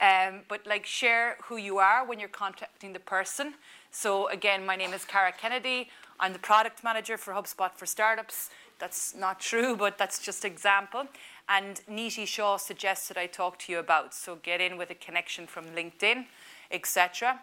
Um, 0.00 0.40
but 0.48 0.66
like 0.66 0.86
share 0.86 1.36
who 1.44 1.56
you 1.56 1.78
are 1.78 2.06
when 2.06 2.18
you're 2.18 2.28
contacting 2.28 2.92
the 2.92 3.00
person. 3.00 3.54
So 3.90 4.28
again, 4.28 4.64
my 4.64 4.74
name 4.74 4.92
is 4.92 5.04
Cara 5.04 5.32
Kennedy. 5.32 5.88
I'm 6.18 6.32
the 6.32 6.38
product 6.38 6.82
manager 6.82 7.16
for 7.16 7.32
HubSpot 7.32 7.72
for 7.74 7.86
Startups. 7.86 8.50
That's 8.78 9.14
not 9.14 9.40
true, 9.40 9.76
but 9.76 9.98
that's 9.98 10.18
just 10.18 10.44
example. 10.44 11.06
And 11.48 11.80
Niti 11.86 12.24
Shaw 12.24 12.56
suggested 12.56 13.18
I 13.18 13.26
talk 13.26 13.58
to 13.60 13.72
you 13.72 13.78
about. 13.78 14.14
So 14.14 14.36
get 14.42 14.60
in 14.60 14.78
with 14.78 14.90
a 14.90 14.94
connection 14.94 15.46
from 15.46 15.66
LinkedIn, 15.66 16.24
etc. 16.70 17.40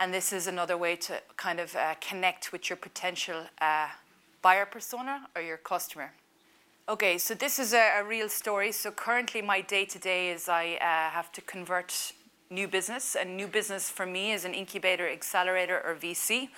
And 0.00 0.14
this 0.14 0.32
is 0.32 0.46
another 0.46 0.78
way 0.78 0.96
to 0.96 1.20
kind 1.36 1.60
of 1.60 1.76
uh, 1.76 1.94
connect 2.00 2.52
with 2.52 2.70
your 2.70 2.78
potential 2.78 3.44
uh, 3.60 3.88
buyer 4.42 4.66
persona 4.66 5.28
or 5.34 5.42
your 5.42 5.56
customer. 5.56 6.12
Okay, 6.88 7.16
so 7.16 7.34
this 7.34 7.58
is 7.58 7.72
a, 7.72 8.00
a 8.00 8.04
real 8.04 8.28
story. 8.28 8.72
So 8.72 8.90
currently, 8.90 9.40
my 9.40 9.60
day 9.60 9.84
to 9.84 9.98
day 9.98 10.30
is 10.30 10.48
I 10.48 10.74
uh, 10.74 11.10
have 11.10 11.30
to 11.32 11.40
convert 11.40 12.12
new 12.50 12.68
business, 12.68 13.16
and 13.16 13.36
new 13.36 13.46
business 13.46 13.88
for 13.88 14.04
me 14.04 14.32
is 14.32 14.44
an 14.44 14.52
incubator, 14.52 15.08
accelerator, 15.08 15.80
or 15.84 15.94
VC 15.94 16.50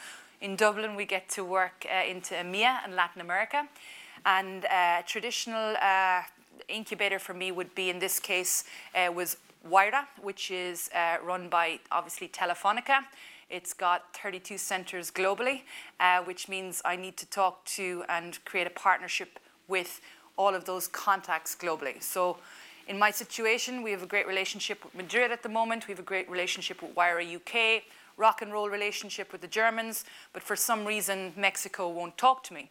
in 0.45 0.57
Dublin, 0.57 0.95
we 0.95 1.07
get 1.07 1.29
to 1.31 1.43
work 1.43 1.87
uh, 1.91 2.07
into 2.07 2.35
EMEA 2.35 2.85
and 2.85 2.95
Latin 2.95 3.23
America. 3.23 3.67
And 4.27 4.67
uh, 4.67 5.03
traditional 5.07 5.75
uh, 5.81 6.21
incubator 6.69 7.19
for 7.19 7.33
me 7.33 7.51
would 7.51 7.75
be, 7.75 7.89
in 7.89 7.99
this 7.99 8.21
case, 8.21 8.65
uh, 8.95 9.11
was 9.11 9.39
Wayra, 9.67 10.07
which 10.21 10.51
is 10.51 10.91
uh, 10.95 11.17
run 11.25 11.49
by 11.49 11.81
obviously 11.91 12.29
Telefonica. 12.29 13.05
It's 13.51 13.73
got 13.73 14.17
32 14.17 14.59
centres 14.59 15.11
globally, 15.11 15.63
uh, 16.01 16.23
which 16.23 16.49
means 16.49 16.83
I 16.85 16.97
need 16.97 17.17
to 17.19 17.27
talk 17.27 17.65
to 17.67 18.05
and 18.09 18.43
create 18.45 18.67
a 18.67 18.71
partnership 18.71 19.39
with 19.69 20.01
all 20.37 20.55
of 20.55 20.65
those 20.65 20.89
contacts 20.89 21.55
globally. 21.55 22.03
So 22.03 22.39
in 22.89 22.99
my 22.99 23.11
situation, 23.11 23.83
we 23.83 23.91
have 23.93 24.03
a 24.03 24.07
great 24.07 24.27
relationship 24.27 24.85
with 24.85 24.95
Madrid 24.95 25.31
at 25.31 25.43
the 25.43 25.49
moment. 25.49 25.89
We 25.89 25.93
have 25.93 26.01
a 26.01 26.03
great 26.03 26.29
relationship 26.29 26.83
with 26.83 26.95
Wayra 26.95 27.37
UK 27.37 27.85
rock 28.17 28.43
and 28.43 28.53
roll 28.53 28.69
relationship 28.69 29.33
with 29.33 29.41
the 29.41 29.49
Germans, 29.49 30.05
but 30.33 30.43
for 30.43 30.57
some 30.57 30.85
reason, 30.85 31.33
Mexico 31.37 31.89
won't 31.89 32.17
talk 32.17 32.43
to 32.45 32.55
me. 32.55 32.71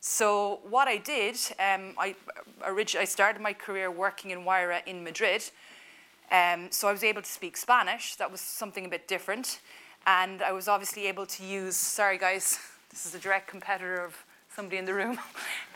So 0.00 0.60
what 0.68 0.88
I 0.88 0.96
did, 0.96 1.36
um, 1.58 1.94
I, 1.98 2.14
I 2.64 3.04
started 3.04 3.42
my 3.42 3.52
career 3.52 3.90
working 3.90 4.30
in 4.30 4.40
Wayra 4.40 4.80
in 4.86 5.04
Madrid. 5.04 5.42
Um, 6.32 6.68
so 6.70 6.88
I 6.88 6.92
was 6.92 7.04
able 7.04 7.20
to 7.20 7.28
speak 7.28 7.56
Spanish. 7.56 8.14
That 8.16 8.30
was 8.32 8.40
something 8.40 8.86
a 8.86 8.88
bit 8.88 9.06
different. 9.08 9.60
And 10.06 10.42
I 10.42 10.52
was 10.52 10.68
obviously 10.68 11.06
able 11.06 11.26
to 11.26 11.44
use, 11.44 11.76
sorry 11.76 12.18
guys, 12.18 12.58
this 12.90 13.06
is 13.06 13.14
a 13.14 13.18
direct 13.18 13.48
competitor 13.48 14.04
of 14.04 14.16
somebody 14.54 14.78
in 14.78 14.84
the 14.84 14.94
room. 14.94 15.18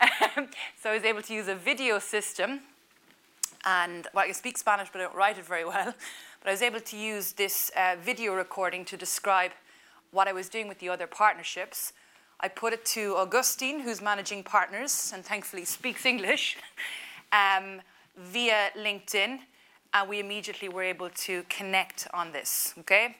so 0.81 0.89
I 0.89 0.93
was 0.93 1.03
able 1.03 1.21
to 1.23 1.33
use 1.33 1.47
a 1.47 1.55
video 1.55 1.99
system 1.99 2.61
And 3.65 4.07
well, 4.13 4.23
I 4.23 4.27
can 4.27 4.35
speak 4.35 4.57
Spanish, 4.57 4.89
but 4.91 5.01
I 5.01 5.05
don't 5.05 5.15
write 5.15 5.37
it 5.37 5.45
very 5.45 5.65
well. 5.65 5.93
But 6.41 6.49
I 6.49 6.51
was 6.51 6.61
able 6.61 6.79
to 6.79 6.97
use 6.97 7.31
this 7.33 7.71
uh, 7.75 7.95
video 7.99 8.35
recording 8.35 8.85
to 8.85 8.97
describe 8.97 9.51
what 10.11 10.27
I 10.27 10.33
was 10.33 10.49
doing 10.49 10.67
with 10.67 10.79
the 10.79 10.89
other 10.89 11.07
partnerships. 11.07 11.93
I 12.39 12.47
put 12.47 12.73
it 12.73 12.85
to 12.87 13.15
Augustine, 13.15 13.79
who's 13.79 14.01
managing 14.01 14.43
partners 14.43 15.11
and 15.13 15.25
thankfully 15.25 15.65
speaks 15.65 16.05
English, 16.05 16.57
um, 17.31 17.81
via 18.15 18.69
LinkedIn, 18.77 19.39
and 19.93 20.09
we 20.09 20.19
immediately 20.19 20.69
were 20.69 20.83
able 20.83 21.09
to 21.09 21.43
connect 21.49 22.07
on 22.13 22.31
this. 22.31 22.75
Okay, 22.79 23.17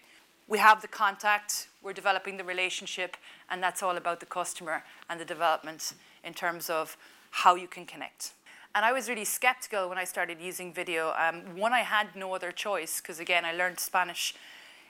we 0.48 0.60
have 0.60 0.82
the 0.82 0.88
contact, 0.88 1.68
we're 1.82 1.94
developing 1.94 2.38
the 2.38 2.44
relationship, 2.44 3.18
and 3.50 3.62
that's 3.62 3.82
all 3.82 3.98
about 3.98 4.20
the 4.20 4.26
customer 4.26 4.84
and 5.10 5.20
the 5.20 5.26
development 5.26 5.94
in 6.24 6.34
terms 6.34 6.70
of 6.70 6.98
how 7.32 7.56
you 7.56 7.68
can 7.68 7.86
connect. 7.86 8.34
And 8.76 8.84
I 8.84 8.92
was 8.92 9.08
really 9.08 9.26
skeptical 9.26 9.88
when 9.90 9.98
I 9.98 10.04
started 10.04 10.42
using 10.42 10.74
video. 10.74 11.14
Um, 11.18 11.56
one, 11.56 11.74
I 11.74 11.80
had 11.80 12.16
no 12.16 12.36
other 12.36 12.52
choice 12.52 13.00
because, 13.00 13.20
again, 13.20 13.46
I 13.46 13.54
learned 13.54 13.80
Spanish 13.80 14.36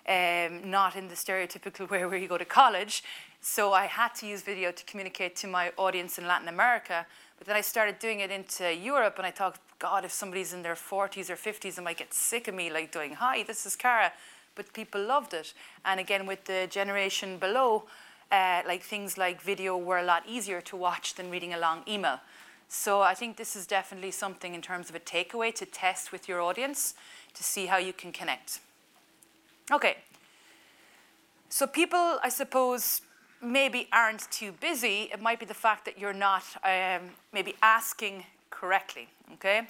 um, 0.07 0.69
not 0.69 0.95
in 0.95 1.07
the 1.07 1.15
stereotypical 1.15 1.89
way 1.91 2.05
where 2.05 2.17
you 2.17 2.27
go 2.27 2.37
to 2.37 2.45
college. 2.45 3.03
So 3.41 3.73
I 3.73 3.85
had 3.85 4.15
to 4.15 4.27
use 4.27 4.41
video 4.41 4.71
to 4.71 4.83
communicate 4.85 5.35
to 5.37 5.47
my 5.47 5.71
audience 5.77 6.17
in 6.17 6.25
Latin 6.27 6.47
America. 6.47 7.05
But 7.37 7.47
then 7.47 7.55
I 7.55 7.61
started 7.61 7.99
doing 7.99 8.21
it 8.21 8.31
into 8.31 8.73
Europe, 8.73 9.15
and 9.17 9.27
I 9.27 9.31
thought, 9.31 9.59
God, 9.77 10.03
if 10.03 10.11
somebody's 10.11 10.53
in 10.53 10.63
their 10.63 10.73
40s 10.75 11.29
or 11.29 11.35
50s, 11.35 11.75
they 11.75 11.83
might 11.83 11.97
get 11.97 12.13
sick 12.13 12.47
of 12.47 12.55
me, 12.55 12.71
like 12.71 12.91
doing, 12.91 13.13
Hi, 13.13 13.43
this 13.43 13.65
is 13.65 13.75
Cara. 13.75 14.13
But 14.55 14.73
people 14.73 15.03
loved 15.03 15.33
it. 15.33 15.53
And 15.83 15.99
again, 15.99 16.25
with 16.25 16.45
the 16.45 16.67
generation 16.69 17.37
below, 17.37 17.83
uh, 18.31 18.61
like 18.65 18.81
things 18.81 19.17
like 19.17 19.41
video 19.41 19.77
were 19.77 19.99
a 19.99 20.03
lot 20.03 20.23
easier 20.27 20.61
to 20.61 20.75
watch 20.75 21.15
than 21.15 21.29
reading 21.29 21.53
a 21.53 21.59
long 21.59 21.83
email. 21.87 22.19
So 22.67 23.01
I 23.01 23.13
think 23.13 23.37
this 23.37 23.55
is 23.55 23.67
definitely 23.67 24.11
something 24.11 24.55
in 24.55 24.61
terms 24.61 24.89
of 24.89 24.95
a 24.95 24.99
takeaway 24.99 25.53
to 25.55 25.65
test 25.65 26.11
with 26.11 26.27
your 26.27 26.41
audience 26.41 26.95
to 27.33 27.43
see 27.43 27.67
how 27.67 27.77
you 27.77 27.93
can 27.93 28.11
connect. 28.11 28.59
Okay. 29.71 29.97
So 31.49 31.67
people, 31.67 32.19
I 32.23 32.29
suppose, 32.29 33.01
maybe 33.41 33.87
aren't 33.93 34.29
too 34.31 34.51
busy. 34.51 35.09
It 35.13 35.21
might 35.21 35.39
be 35.39 35.45
the 35.45 35.53
fact 35.53 35.85
that 35.85 35.99
you're 35.99 36.13
not 36.13 36.43
um, 36.63 37.11
maybe 37.31 37.55
asking 37.61 38.25
correctly. 38.49 39.07
Okay. 39.33 39.67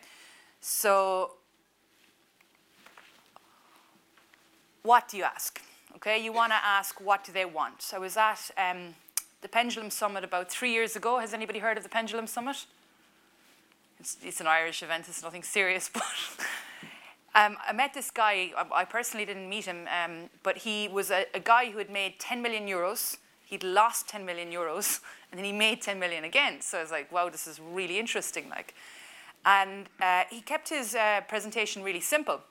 So 0.62 1.32
what 4.86 5.08
do 5.10 5.18
you 5.18 5.24
ask? 5.24 5.60
Okay, 5.96 6.24
you 6.24 6.32
want 6.32 6.52
to 6.52 6.60
ask 6.64 7.02
what 7.02 7.24
do 7.24 7.32
they 7.32 7.46
want. 7.46 7.92
I 7.94 7.98
was 7.98 8.18
at 8.18 8.52
um, 8.56 8.94
the 9.42 9.48
Pendulum 9.48 9.90
Summit 9.90 10.24
about 10.24 10.52
three 10.52 10.72
years 10.72 10.96
ago. 10.96 11.18
Has 11.18 11.34
anybody 11.34 11.60
heard 11.60 11.78
of 11.78 11.84
the 11.84 11.90
Pendulum 11.90 12.28
Summit? 12.28 12.66
It's, 14.00 14.18
it's 14.22 14.40
an 14.40 14.48
Irish 14.48 14.84
event, 14.84 15.06
it's 15.08 15.24
nothing 15.24 15.42
serious, 15.42 15.90
but 15.94 16.04
um, 17.34 17.58
I 17.68 17.74
met 17.74 17.94
this 17.96 18.12
guy. 18.12 18.52
I, 18.56 18.82
I 18.82 18.86
personally 18.86 19.26
didn't 19.26 19.50
meet 19.50 19.66
him, 19.66 19.88
um, 19.88 20.30
but 20.44 20.60
he 20.60 20.88
was 20.88 21.10
a, 21.10 21.26
a, 21.34 21.40
guy 21.40 21.72
who 21.72 21.80
had 21.80 21.90
made 21.90 22.20
10 22.20 22.42
million 22.42 22.68
euros. 22.68 23.18
He'd 23.46 23.64
lost 23.64 24.08
10 24.10 24.24
million 24.24 24.52
euros, 24.52 25.00
and 25.32 25.40
then 25.40 25.46
he 25.46 25.52
made 25.52 25.82
10 25.82 25.98
million 25.98 26.26
again. 26.26 26.62
So 26.62 26.78
I 26.78 26.82
was 26.82 26.92
like, 26.92 27.12
wow, 27.12 27.30
this 27.30 27.48
is 27.48 27.60
really 27.60 27.98
interesting. 27.98 28.50
Like, 28.50 28.76
and 29.46 29.88
uh, 30.00 30.26
he 30.30 30.42
kept 30.42 30.70
his 30.70 30.94
uh, 30.94 31.22
presentation 31.28 31.82
really 31.82 32.02
simple, 32.02 32.42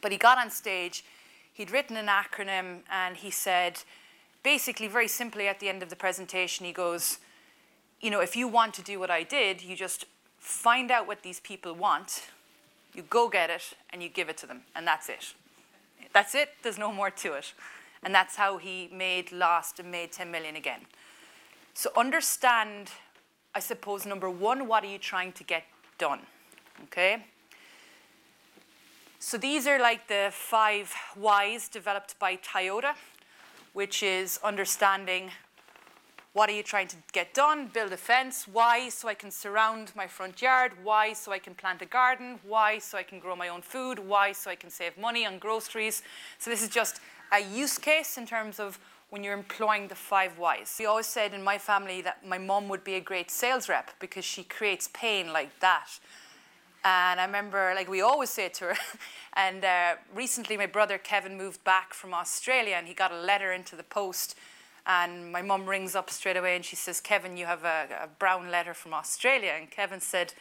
but 0.00 0.10
he 0.10 0.18
got 0.18 0.38
on 0.38 0.50
stage. 0.50 1.04
He'd 1.52 1.70
written 1.70 1.96
an 1.96 2.06
acronym, 2.06 2.80
and 2.90 3.16
he 3.16 3.30
said, 3.30 3.82
basically, 4.42 4.88
very 4.88 5.08
simply 5.08 5.48
at 5.48 5.60
the 5.60 5.68
end 5.68 5.82
of 5.82 5.90
the 5.90 5.96
presentation, 5.96 6.64
he 6.64 6.72
goes, 6.72 7.18
you 8.00 8.10
know, 8.10 8.20
if 8.20 8.34
you 8.34 8.48
want 8.48 8.74
to 8.74 8.82
do 8.82 8.98
what 8.98 9.10
I 9.10 9.22
did, 9.22 9.62
you 9.62 9.76
just 9.76 10.06
find 10.38 10.90
out 10.90 11.06
what 11.06 11.22
these 11.22 11.40
people 11.40 11.74
want, 11.74 12.28
you 12.94 13.02
go 13.02 13.28
get 13.28 13.50
it, 13.50 13.74
and 13.90 14.02
you 14.02 14.08
give 14.08 14.28
it 14.28 14.36
to 14.38 14.46
them, 14.46 14.62
and 14.74 14.86
that's 14.86 15.08
it. 15.08 15.34
That's 16.12 16.34
it, 16.34 16.50
there's 16.62 16.78
no 16.78 16.92
more 16.92 17.10
to 17.10 17.34
it. 17.34 17.52
And 18.02 18.14
that's 18.14 18.36
how 18.36 18.58
he 18.58 18.88
made 18.92 19.30
Lost 19.30 19.78
and 19.78 19.90
made 19.90 20.10
10 20.10 20.30
million 20.30 20.56
again. 20.56 20.80
So 21.74 21.90
understand, 21.96 22.90
I 23.54 23.60
suppose, 23.60 24.04
number 24.04 24.28
one, 24.28 24.66
what 24.66 24.82
are 24.84 24.88
you 24.88 24.98
trying 24.98 25.32
to 25.32 25.44
get 25.44 25.64
done? 25.98 26.20
Okay? 26.84 27.24
So 29.24 29.38
these 29.38 29.68
are 29.68 29.78
like 29.78 30.08
the 30.08 30.30
five 30.32 30.92
whys 31.14 31.68
developed 31.68 32.18
by 32.18 32.38
Toyota, 32.38 32.94
which 33.72 34.02
is 34.02 34.40
understanding 34.42 35.30
what 36.32 36.50
are 36.50 36.52
you 36.52 36.64
trying 36.64 36.88
to 36.88 36.96
get 37.12 37.32
done? 37.32 37.68
Build 37.68 37.92
a 37.92 37.96
fence. 37.96 38.48
Why? 38.48 38.88
So 38.88 39.06
I 39.06 39.14
can 39.14 39.30
surround 39.30 39.92
my 39.94 40.08
front 40.08 40.42
yard. 40.42 40.72
Why? 40.82 41.12
So 41.12 41.30
I 41.30 41.38
can 41.38 41.54
plant 41.54 41.82
a 41.82 41.86
garden. 41.86 42.40
Why? 42.42 42.80
So 42.80 42.98
I 42.98 43.04
can 43.04 43.20
grow 43.20 43.36
my 43.36 43.46
own 43.46 43.62
food. 43.62 44.00
Why? 44.00 44.32
So 44.32 44.50
I 44.50 44.56
can 44.56 44.70
save 44.70 44.98
money 44.98 45.24
on 45.24 45.38
groceries. 45.38 46.02
So 46.38 46.50
this 46.50 46.60
is 46.60 46.68
just 46.68 46.98
a 47.30 47.38
use 47.38 47.78
case 47.78 48.18
in 48.18 48.26
terms 48.26 48.58
of 48.58 48.80
when 49.10 49.22
you're 49.22 49.34
employing 49.34 49.86
the 49.86 49.94
five 49.94 50.36
whys. 50.36 50.74
We 50.80 50.86
always 50.86 51.06
said 51.06 51.32
in 51.32 51.44
my 51.44 51.58
family 51.58 52.02
that 52.02 52.26
my 52.26 52.38
mom 52.38 52.68
would 52.70 52.82
be 52.82 52.94
a 52.94 53.00
great 53.00 53.30
sales 53.30 53.68
rep 53.68 53.92
because 54.00 54.24
she 54.24 54.42
creates 54.42 54.90
pain 54.92 55.32
like 55.32 55.60
that. 55.60 56.00
And 56.84 57.20
I 57.20 57.24
remember, 57.24 57.72
like, 57.74 57.88
we 57.88 58.00
always 58.00 58.30
say 58.30 58.48
to 58.48 58.64
her. 58.66 58.76
and 59.34 59.64
uh, 59.64 59.94
recently, 60.14 60.56
my 60.56 60.66
brother 60.66 60.98
Kevin 60.98 61.36
moved 61.36 61.62
back 61.64 61.94
from 61.94 62.12
Australia 62.12 62.74
and 62.76 62.86
he 62.86 62.94
got 62.94 63.12
a 63.12 63.20
letter 63.20 63.52
into 63.52 63.76
the 63.76 63.84
post 63.84 64.36
and 64.86 65.30
my 65.30 65.42
mum 65.42 65.68
rings 65.68 65.94
up 65.94 66.10
straight 66.10 66.36
away 66.36 66.56
and 66.56 66.64
she 66.64 66.76
says, 66.76 67.00
Kevin, 67.00 67.36
you 67.36 67.46
have 67.46 67.64
a, 67.64 67.86
a, 68.02 68.08
brown 68.18 68.50
letter 68.50 68.74
from 68.74 68.92
Australia. 68.92 69.52
And 69.56 69.70
Kevin 69.70 70.00
said, 70.00 70.34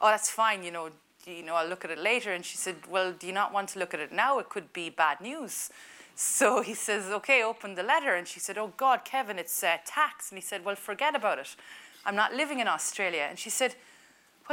Oh, 0.00 0.08
that's 0.08 0.28
fine, 0.28 0.62
you 0.62 0.70
know, 0.70 0.90
you 1.26 1.42
know, 1.42 1.54
I'll 1.54 1.68
look 1.68 1.84
at 1.84 1.90
it 1.90 1.98
later. 1.98 2.32
And 2.32 2.44
she 2.44 2.56
said, 2.56 2.76
Well, 2.88 3.12
do 3.12 3.26
you 3.26 3.32
not 3.32 3.52
want 3.52 3.70
to 3.70 3.78
look 3.78 3.94
at 3.94 4.00
it 4.00 4.12
now? 4.12 4.38
It 4.38 4.48
could 4.48 4.72
be 4.72 4.90
bad 4.90 5.20
news. 5.20 5.70
So 6.14 6.60
he 6.60 6.74
says, 6.74 7.06
Okay, 7.06 7.42
open 7.42 7.74
the 7.74 7.82
letter. 7.82 8.14
And 8.14 8.28
she 8.28 8.38
said, 8.38 8.58
Oh, 8.58 8.74
God, 8.76 9.02
Kevin, 9.02 9.38
it's 9.38 9.64
uh, 9.64 9.78
tax. 9.86 10.30
And 10.30 10.36
he 10.36 10.42
said, 10.42 10.62
Well, 10.62 10.76
forget 10.76 11.16
about 11.16 11.38
it. 11.38 11.56
I'm 12.04 12.14
not 12.14 12.34
living 12.34 12.60
in 12.60 12.68
Australia. 12.68 13.26
And 13.30 13.38
she 13.38 13.48
said, 13.48 13.76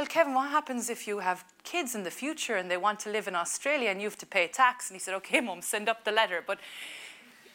Well, 0.00 0.06
Kevin, 0.06 0.32
what 0.32 0.48
happens 0.48 0.88
if 0.88 1.06
you 1.06 1.18
have 1.18 1.44
kids 1.62 1.94
in 1.94 2.04
the 2.04 2.10
future 2.10 2.56
and 2.56 2.70
they 2.70 2.78
want 2.78 3.00
to 3.00 3.10
live 3.10 3.28
in 3.28 3.34
Australia 3.34 3.90
and 3.90 4.00
you 4.00 4.06
have 4.06 4.16
to 4.16 4.24
pay 4.24 4.48
tax? 4.48 4.88
And 4.88 4.94
he 4.94 4.98
said, 4.98 5.12
Okay, 5.16 5.42
mum, 5.42 5.60
send 5.60 5.90
up 5.90 6.04
the 6.06 6.10
letter. 6.10 6.42
But 6.46 6.58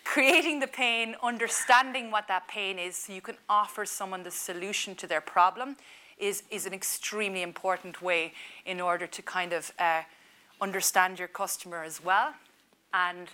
creating 0.04 0.60
the 0.60 0.68
pain, 0.68 1.16
understanding 1.24 2.12
what 2.12 2.28
that 2.28 2.48
pain 2.48 2.78
is 2.78 2.98
so 2.98 3.14
you 3.14 3.22
can 3.22 3.38
offer 3.50 3.84
someone 3.84 4.22
the 4.22 4.30
solution 4.30 4.94
to 4.94 5.08
their 5.08 5.22
problem 5.22 5.76
is, 6.20 6.44
is 6.52 6.68
an 6.68 6.74
extremely 6.76 7.42
important 7.42 8.04
way 8.04 8.34
in 8.68 8.80
order 8.80 9.08
to 9.08 9.24
kind 9.24 9.52
of 9.52 9.72
uh, 9.80 10.04
understand 10.62 11.18
your 11.18 11.30
customer 11.30 11.84
as 11.84 12.04
well 12.04 12.36
and 12.94 13.30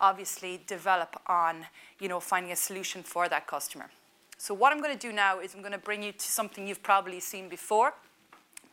obviously 0.00 0.60
develop 0.66 1.22
on 1.28 1.66
you 2.00 2.08
know 2.08 2.18
finding 2.18 2.50
a 2.50 2.56
solution 2.56 3.04
for 3.04 3.28
that 3.28 3.46
customer 3.46 3.88
so 4.36 4.52
what 4.52 4.72
i'm 4.72 4.82
going 4.82 4.92
to 4.92 5.06
do 5.08 5.10
now 5.10 5.40
is 5.40 5.54
i'm 5.54 5.60
going 5.60 5.72
to 5.72 5.78
bring 5.78 6.02
you 6.02 6.12
to 6.12 6.20
something 6.20 6.68
you've 6.68 6.82
probably 6.82 7.18
seen 7.18 7.48
before 7.48 7.94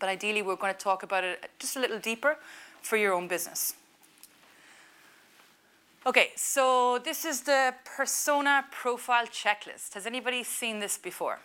but 0.04 0.10
ideally 0.10 0.42
we're 0.42 0.58
going 0.58 0.74
to 0.74 0.84
talk 0.90 1.02
about 1.04 1.24
it 1.24 1.50
just 1.60 1.78
a 1.78 1.80
little 1.80 2.00
deeper 2.00 2.36
for 2.82 2.98
your 2.98 3.14
own 3.14 3.26
business 3.26 3.76
Okay, 6.06 6.32
so 6.36 7.00
this 7.00 7.24
is 7.24 7.44
the 7.44 7.74
persona 7.86 8.66
profile 8.72 9.26
checklist. 9.26 9.94
Has 9.94 10.06
anybody 10.06 10.44
seen 10.44 10.80
this 10.80 10.98
before? 10.98 11.40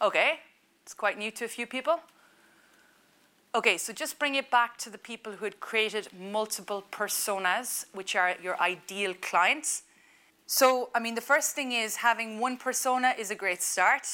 Okay, 0.00 0.40
it's 0.82 0.94
quite 0.94 1.18
new 1.18 1.30
to 1.32 1.44
a 1.44 1.48
few 1.48 1.66
people. 1.66 2.00
Okay, 3.54 3.76
so 3.76 3.92
just 3.92 4.18
bring 4.18 4.36
it 4.36 4.50
back 4.50 4.78
to 4.78 4.88
the 4.88 4.96
people 4.96 5.32
who 5.32 5.44
had 5.44 5.60
created 5.60 6.08
multiple 6.18 6.82
personas, 6.90 7.84
which 7.92 8.16
are 8.16 8.36
your 8.42 8.58
ideal 8.58 9.12
clients. 9.20 9.82
So, 10.46 10.88
I 10.94 10.98
mean, 10.98 11.14
the 11.14 11.20
first 11.20 11.54
thing 11.54 11.72
is 11.72 11.96
having 11.96 12.40
one 12.40 12.56
persona 12.56 13.12
is 13.18 13.30
a 13.30 13.34
great 13.34 13.62
start. 13.62 14.06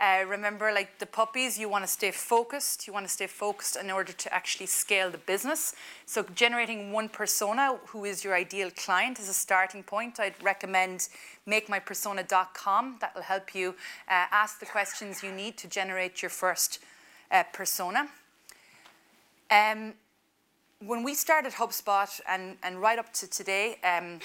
Uh, 0.00 0.24
remember, 0.26 0.72
like 0.72 0.98
the 0.98 1.06
puppies, 1.06 1.56
you 1.56 1.68
want 1.68 1.84
to 1.84 1.88
stay 1.88 2.10
focused. 2.10 2.86
You 2.86 2.92
want 2.92 3.06
to 3.06 3.12
stay 3.12 3.28
focused 3.28 3.76
in 3.76 3.92
order 3.92 4.12
to 4.12 4.34
actually 4.34 4.66
scale 4.66 5.08
the 5.08 5.18
business. 5.18 5.74
So, 6.04 6.24
generating 6.34 6.90
one 6.90 7.08
persona 7.08 7.78
who 7.86 8.04
is 8.04 8.24
your 8.24 8.34
ideal 8.34 8.70
client 8.76 9.20
is 9.20 9.28
a 9.28 9.34
starting 9.34 9.84
point. 9.84 10.18
I'd 10.18 10.34
recommend 10.42 11.08
makemypersona.com. 11.46 12.96
That 13.00 13.14
will 13.14 13.22
help 13.22 13.54
you 13.54 13.70
uh, 14.08 14.26
ask 14.32 14.58
the 14.58 14.66
questions 14.66 15.22
you 15.22 15.30
need 15.30 15.56
to 15.58 15.68
generate 15.68 16.22
your 16.22 16.30
first 16.30 16.80
uh, 17.30 17.44
persona. 17.52 18.08
Um, 19.50 19.94
when 20.84 21.04
we 21.04 21.14
started 21.14 21.52
HubSpot 21.52 22.20
and, 22.28 22.56
and 22.64 22.80
right 22.80 22.98
up 22.98 23.12
to 23.14 23.30
today, 23.30 23.76
um, 23.84 24.18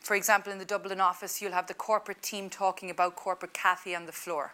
for 0.00 0.14
example, 0.14 0.52
in 0.52 0.58
the 0.58 0.66
Dublin 0.66 1.00
office, 1.00 1.40
you'll 1.40 1.52
have 1.52 1.66
the 1.66 1.74
corporate 1.74 2.20
team 2.20 2.50
talking 2.50 2.90
about 2.90 3.16
corporate 3.16 3.54
Kathy 3.54 3.94
on 3.96 4.04
the 4.04 4.12
floor. 4.12 4.52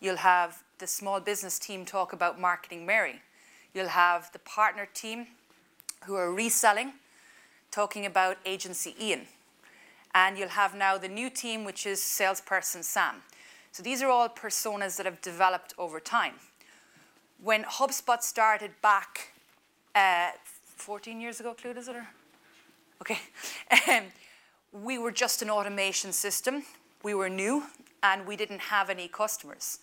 You'll 0.00 0.16
have 0.16 0.62
the 0.78 0.86
small 0.86 1.20
business 1.20 1.58
team 1.58 1.84
talk 1.84 2.12
about 2.12 2.40
Marketing 2.40 2.86
Mary. 2.86 3.20
You'll 3.74 3.88
have 3.88 4.32
the 4.32 4.38
partner 4.40 4.88
team 4.92 5.26
who 6.06 6.14
are 6.14 6.32
reselling 6.32 6.94
talking 7.70 8.06
about 8.06 8.38
Agency 8.46 8.94
Ian. 9.00 9.26
And 10.14 10.38
you'll 10.38 10.48
have 10.48 10.74
now 10.74 10.98
the 10.98 11.08
new 11.08 11.30
team, 11.30 11.64
which 11.64 11.86
is 11.86 12.02
Salesperson 12.02 12.82
Sam. 12.82 13.16
So 13.72 13.82
these 13.82 14.02
are 14.02 14.10
all 14.10 14.28
personas 14.28 14.96
that 14.96 15.06
have 15.06 15.20
developed 15.20 15.74
over 15.78 16.00
time. 16.00 16.34
when 17.42 17.64
HubSpot 17.64 18.22
started 18.22 18.70
back 18.82 19.32
uh, 19.94 20.30
14 20.76 21.20
years 21.20 21.40
ago, 21.40 21.54
Clued, 21.54 21.76
is 21.76 21.88
it? 21.88 21.96
Or? 21.96 22.06
Okay. 23.02 23.18
Um, 23.88 24.04
we 24.72 24.98
were 24.98 25.12
just 25.12 25.42
an 25.42 25.50
automation 25.50 26.12
system. 26.12 26.64
We 27.02 27.14
were 27.14 27.28
new 27.28 27.64
and 28.02 28.26
we 28.26 28.36
didn't 28.36 28.60
have 28.60 28.90
any 28.90 29.08
customers. 29.08 29.78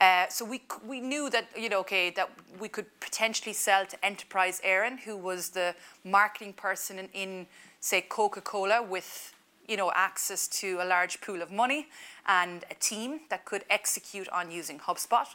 Uh, 0.00 0.26
so 0.28 0.46
we, 0.46 0.62
we 0.86 0.98
knew 0.98 1.28
that, 1.28 1.46
you 1.54 1.68
know, 1.68 1.80
okay, 1.80 2.08
that 2.08 2.30
we 2.58 2.68
could 2.68 2.86
potentially 3.00 3.52
sell 3.52 3.84
to 3.84 4.02
Enterprise 4.04 4.58
Aaron, 4.64 4.96
who 4.96 5.14
was 5.14 5.50
the 5.50 5.74
marketing 6.04 6.54
person 6.54 6.98
in, 6.98 7.08
in 7.12 7.46
say, 7.80 8.00
Coca-Cola 8.00 8.82
with, 8.82 9.34
you 9.68 9.76
know, 9.76 9.92
access 9.94 10.48
to 10.48 10.78
a 10.80 10.86
large 10.86 11.20
pool 11.20 11.42
of 11.42 11.52
money 11.52 11.88
and 12.26 12.64
a 12.70 12.74
team 12.74 13.20
that 13.28 13.44
could 13.44 13.64
execute 13.68 14.26
on 14.30 14.50
using 14.50 14.78
HubSpot. 14.78 15.26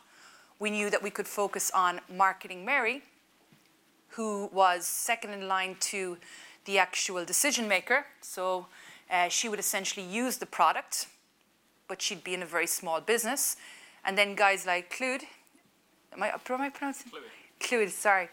We 0.57 0.71
knew 0.71 0.89
that 0.89 1.03
we 1.03 1.11
could 1.11 1.27
focus 1.27 1.69
on 1.75 2.01
marketing 2.11 2.65
Mary, 2.65 3.03
who 4.09 4.49
was 4.51 4.87
second 4.87 5.31
in 5.31 5.47
line 5.47 5.75
to 5.81 6.17
the 6.65 6.79
actual 6.79 7.23
decision 7.23 7.67
maker. 7.67 8.07
So 8.21 8.65
uh, 9.11 9.27
she 9.29 9.47
would 9.47 9.59
essentially 9.59 10.05
use 10.05 10.37
the 10.37 10.47
product, 10.47 11.05
but 11.87 12.01
she'd 12.01 12.23
be 12.23 12.33
in 12.33 12.41
a 12.41 12.47
very 12.47 12.65
small 12.65 12.99
business. 12.99 13.57
And 14.05 14.17
then 14.17 14.35
guys 14.35 14.65
like 14.65 14.95
Clued, 14.95 15.23
am 16.13 16.23
I, 16.23 16.29
am 16.29 16.61
I 16.61 16.69
pronouncing? 16.69 17.11
Clued, 17.59 17.89
sorry. 17.89 18.29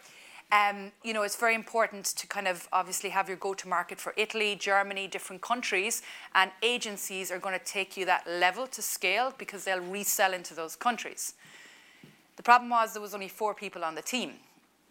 Um, 0.51 0.91
you 1.03 1.13
know, 1.13 1.23
it's 1.23 1.35
very 1.35 1.55
important 1.55 2.05
to 2.05 2.27
kind 2.27 2.47
of 2.47 2.67
obviously 2.71 3.09
have 3.09 3.27
your 3.27 3.37
go 3.37 3.55
to 3.55 3.67
market 3.67 3.99
for 3.99 4.13
Italy, 4.15 4.55
Germany, 4.55 5.07
different 5.07 5.41
countries, 5.41 6.03
and 6.35 6.51
agencies 6.61 7.31
are 7.31 7.39
going 7.39 7.57
to 7.57 7.65
take 7.65 7.97
you 7.97 8.05
that 8.05 8.27
level 8.27 8.67
to 8.67 8.81
scale 8.83 9.33
because 9.39 9.63
they'll 9.63 9.81
resell 9.81 10.31
into 10.31 10.53
those 10.53 10.75
countries. 10.75 11.33
The 12.35 12.43
problem 12.43 12.69
was 12.69 12.93
there 12.93 13.01
was 13.01 13.15
only 13.15 13.29
four 13.29 13.55
people 13.55 13.83
on 13.83 13.95
the 13.95 14.03
team. 14.03 14.33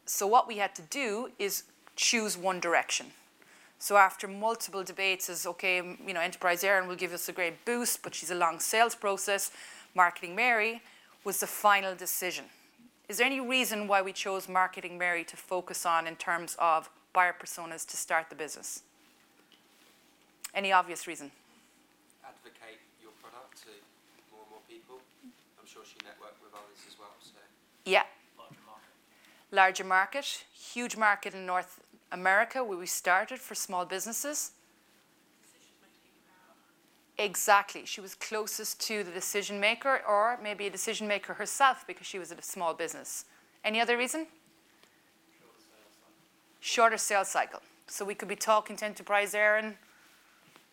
So 0.04 0.26
what 0.26 0.48
we 0.48 0.56
had 0.56 0.74
to 0.74 0.82
do 0.82 1.30
is 1.38 1.62
choose 1.94 2.36
one 2.36 2.58
direction. 2.58 3.06
So 3.78 3.96
after 3.96 4.28
multiple 4.28 4.84
debates 4.84 5.28
is 5.28 5.46
okay, 5.46 5.76
you 5.76 6.14
know, 6.14 6.20
Enterprise 6.20 6.62
Aaron 6.64 6.88
will 6.88 6.96
give 6.96 7.12
us 7.12 7.28
a 7.28 7.32
great 7.32 7.64
boost, 7.64 8.02
but 8.02 8.14
she's 8.14 8.30
a 8.30 8.34
long 8.34 8.60
sales 8.60 8.94
process. 8.94 9.50
Marketing 9.94 10.34
Mary 10.34 10.80
was 11.24 11.40
the 11.40 11.46
final 11.46 11.94
decision. 11.94 12.46
Is 13.08 13.18
there 13.18 13.26
any 13.26 13.40
reason 13.40 13.88
why 13.88 14.00
we 14.00 14.12
chose 14.12 14.48
Marketing 14.48 14.96
Mary 14.96 15.24
to 15.24 15.36
focus 15.36 15.84
on 15.84 16.06
in 16.06 16.16
terms 16.16 16.56
of 16.58 16.88
buyer 17.12 17.34
personas 17.38 17.86
to 17.88 17.96
start 17.96 18.30
the 18.30 18.34
business? 18.34 18.82
Any 20.54 20.72
obvious 20.72 21.06
reason? 21.06 21.30
Advocate 22.24 22.80
your 23.02 23.12
product 23.22 23.62
to 23.62 23.68
more 24.32 24.42
and 24.42 24.50
more 24.50 24.60
people. 24.68 25.00
I'm 25.60 25.66
sure 25.66 25.82
she 25.84 25.98
networked 25.98 26.40
with 26.42 26.52
others 26.54 26.78
as 26.88 26.98
well. 26.98 27.12
So. 27.20 27.32
Yeah. 27.84 28.04
Larger 28.38 28.54
market. 28.66 29.50
Larger 29.50 29.84
market, 29.84 30.44
huge 30.52 30.96
market 30.96 31.34
in 31.34 31.44
North 31.44 31.80
America, 32.10 32.64
where 32.64 32.78
we 32.78 32.86
started 32.86 33.40
for 33.40 33.54
small 33.54 33.84
businesses. 33.84 34.52
Exactly. 37.22 37.82
She 37.84 38.00
was 38.00 38.16
closest 38.16 38.80
to 38.88 39.04
the 39.04 39.12
decision 39.12 39.60
maker, 39.60 40.00
or 40.08 40.40
maybe 40.42 40.66
a 40.66 40.70
decision 40.70 41.06
maker 41.06 41.34
herself 41.34 41.84
because 41.86 42.04
she 42.04 42.18
was 42.18 42.32
at 42.32 42.38
a 42.40 42.42
small 42.42 42.74
business. 42.74 43.26
Any 43.64 43.80
other 43.80 43.96
reason? 43.96 44.26
Shorter 46.58 46.96
sales 46.96 47.28
cycle. 47.28 47.60
So 47.86 48.04
we 48.04 48.16
could 48.16 48.26
be 48.26 48.34
talking 48.34 48.74
to 48.78 48.84
Enterprise 48.84 49.36
Aaron 49.36 49.76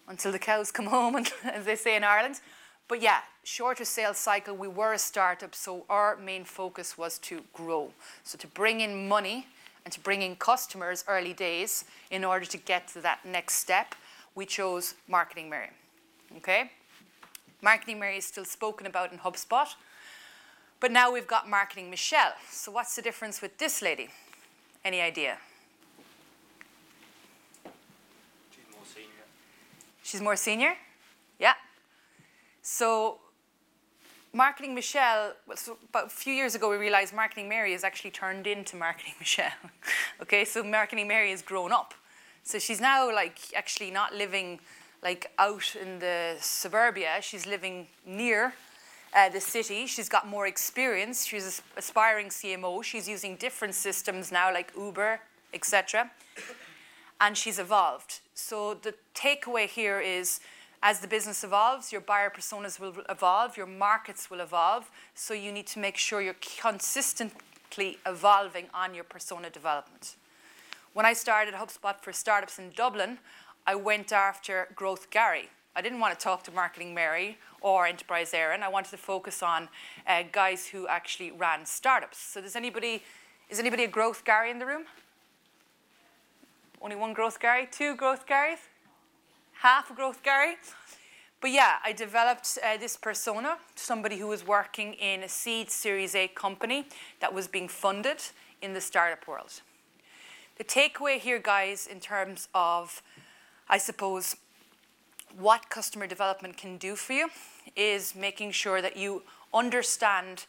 until 0.08 0.32
the 0.32 0.40
cows 0.40 0.72
come 0.72 0.86
home, 0.98 1.16
and, 1.18 1.32
as 1.44 1.66
they 1.66 1.76
say 1.76 1.96
in 1.96 2.04
Ireland. 2.04 2.42
But 2.88 3.00
yeah, 3.00 3.20
shorter 3.44 3.86
sales 3.86 4.18
cycle. 4.18 4.56
We 4.56 4.68
were 4.68 4.94
a 4.94 4.98
startup, 4.98 5.54
so 5.54 5.86
our 5.88 6.16
main 6.16 6.46
focus 6.46 6.98
was 6.98 7.20
to 7.20 7.44
grow. 7.54 7.94
So 8.24 8.40
to 8.40 8.48
bring 8.48 8.82
in 8.82 9.08
money 9.08 9.46
and 9.86 9.94
to 9.94 10.00
bring 10.00 10.24
in 10.24 10.36
customers 10.36 11.04
early 11.08 11.34
days 11.34 11.86
in 12.10 12.24
order 12.24 12.48
to 12.48 12.58
get 12.58 12.88
to 12.94 13.02
that 13.02 13.24
next 13.24 13.58
step, 13.58 13.94
we 14.34 14.48
chose 14.48 14.96
Marketing 15.08 15.48
Mary. 15.48 15.70
Okay? 16.38 16.72
Marketing 17.62 18.00
Mary 18.00 18.18
is 18.18 18.26
still 18.26 18.46
spoken 18.46 18.88
about 18.88 19.12
in 19.12 19.20
HubSpot, 19.20 19.68
but 20.80 20.92
now 20.92 21.12
we've 21.12 21.28
got 21.28 21.50
Marketing 21.50 21.90
Michelle. 21.90 22.34
So 22.50 22.72
what's 22.72 22.96
the 22.96 23.02
difference 23.02 23.42
with 23.42 23.58
this 23.58 23.82
lady? 23.82 24.10
Any 24.86 25.02
idea? 25.02 25.38
She's 28.52 28.64
more 28.72 28.86
senior. 28.86 29.26
She's 30.04 30.22
more 30.22 30.36
senior? 30.36 30.74
Yeah. 31.38 31.54
So 32.62 33.20
Marketing 34.32 34.76
Michelle, 34.76 35.34
well, 35.48 35.58
so 35.58 35.78
about 35.90 36.06
a 36.06 36.10
few 36.10 36.34
years 36.34 36.54
ago, 36.54 36.70
we 36.70 36.78
realized 36.78 37.14
Marketing 37.14 37.50
Mary 37.50 37.72
has 37.72 37.84
actually 37.84 38.12
turned 38.12 38.46
into 38.46 38.76
Marketing 38.76 39.14
Michelle. 39.20 39.52
okay, 40.22 40.46
so 40.46 40.64
Marketing 40.64 41.08
Mary 41.08 41.32
has 41.32 41.42
grown 41.42 41.72
up. 41.72 41.94
So 42.44 42.60
she's 42.60 42.80
now 42.80 43.14
like 43.14 43.38
actually 43.56 43.92
not 43.92 44.14
living 44.14 44.60
like 45.02 45.32
out 45.38 45.76
in 45.76 46.00
the 46.00 46.36
suburbia. 46.40 47.20
She's 47.22 47.46
living 47.46 47.88
near 48.06 48.54
uh, 49.16 49.30
the 49.30 49.42
city. 49.42 49.88
She's 49.88 50.10
got 50.10 50.28
more 50.28 50.48
experience. 50.48 51.26
She's 51.26 51.46
an 51.46 51.64
aspiring 51.78 52.28
CMO. 52.28 52.84
She's 52.84 53.08
using 53.08 53.36
different 53.36 53.76
systems 53.76 54.32
now, 54.32 54.54
like 54.54 54.72
Uber, 54.78 55.22
etc. 55.54 56.12
And 57.22 57.38
she's 57.38 57.60
evolved. 57.60 58.20
So 58.34 58.76
the 58.76 58.94
takeaway 59.16 59.68
here 59.68 60.00
is 60.00 60.40
as 60.82 61.02
the 61.02 61.08
business 61.08 61.44
evolves, 61.44 61.92
your 61.92 62.02
buyer 62.02 62.30
personas 62.30 62.80
will 62.80 62.94
evolve, 63.10 63.58
your 63.58 63.66
markets 63.66 64.32
will 64.32 64.40
evolve. 64.40 64.90
So 65.14 65.34
you 65.34 65.52
need 65.52 65.68
to 65.68 65.80
make 65.80 65.98
sure 65.98 66.22
you're 66.22 66.36
consistently 66.62 67.98
evolving 68.06 68.68
on 68.74 68.96
your 68.96 69.04
persona 69.04 69.50
development. 69.50 70.16
When 70.94 71.06
I 71.06 71.14
started 71.14 71.54
HubSpot 71.54 72.00
for 72.02 72.14
startups 72.14 72.60
in 72.60 72.72
Dublin, 72.76 73.20
I 73.70 73.76
went 73.76 74.12
after 74.12 74.68
Growth 74.74 75.12
Gary. 75.12 75.48
I 75.76 75.82
didn't 75.82 76.00
want 76.00 76.18
to 76.18 76.24
talk 76.24 76.42
to 76.46 76.52
Marketing 76.52 76.96
Mary 76.96 77.38
or 77.62 77.86
Enterprise 77.86 78.34
Aaron. 78.34 78.64
I 78.64 78.68
wanted 78.68 78.90
to 78.90 78.98
focus 78.98 79.44
on 79.44 79.70
uh, 80.08 80.24
guys 80.32 80.66
who 80.66 80.88
actually 80.88 81.30
ran 81.30 81.68
startups. 81.68 82.18
So 82.18 82.42
does 82.42 82.56
anybody, 82.56 83.04
is 83.48 83.60
anybody 83.60 83.84
a 83.84 83.88
Growth 83.88 84.26
Gary 84.26 84.50
in 84.50 84.58
the 84.58 84.66
room? 84.66 84.86
Only 86.82 86.96
one 86.96 87.14
Growth 87.14 87.40
Gary? 87.40 87.68
Two 87.72 87.96
Growth 87.96 88.26
Garys? 88.26 88.58
half 89.60 89.92
a 89.92 89.94
growth 89.94 90.24
Gary. 90.24 90.56
But 91.40 91.52
yeah, 91.52 91.76
I 91.86 91.94
developed 91.94 92.58
uh, 92.64 92.78
this 92.78 92.98
persona, 92.98 93.60
somebody 93.76 94.18
who 94.18 94.26
was 94.26 94.48
working 94.48 94.94
in 94.96 95.22
a 95.22 95.30
seed 95.30 95.70
Series 95.70 96.16
A 96.16 96.28
company 96.28 96.88
that 97.20 97.36
was 97.36 97.48
being 97.48 97.68
funded 97.68 98.18
in 98.64 98.74
the 98.74 98.82
startup 98.82 99.28
world. 99.28 99.62
The 100.58 100.64
takeaway 100.64 101.20
here, 101.20 101.38
guys, 101.38 101.86
in 101.86 102.00
terms 102.00 102.48
of, 102.56 103.04
I 103.70 103.78
suppose, 103.78 104.36
what 105.38 105.70
customer 105.70 106.08
development 106.08 106.58
can 106.58 106.78
do 106.78 106.96
for 106.96 107.14
you 107.14 107.30
is 107.76 108.16
making 108.16 108.52
sure 108.52 108.82
that 108.82 108.98
you 108.98 109.22
understand 109.54 110.46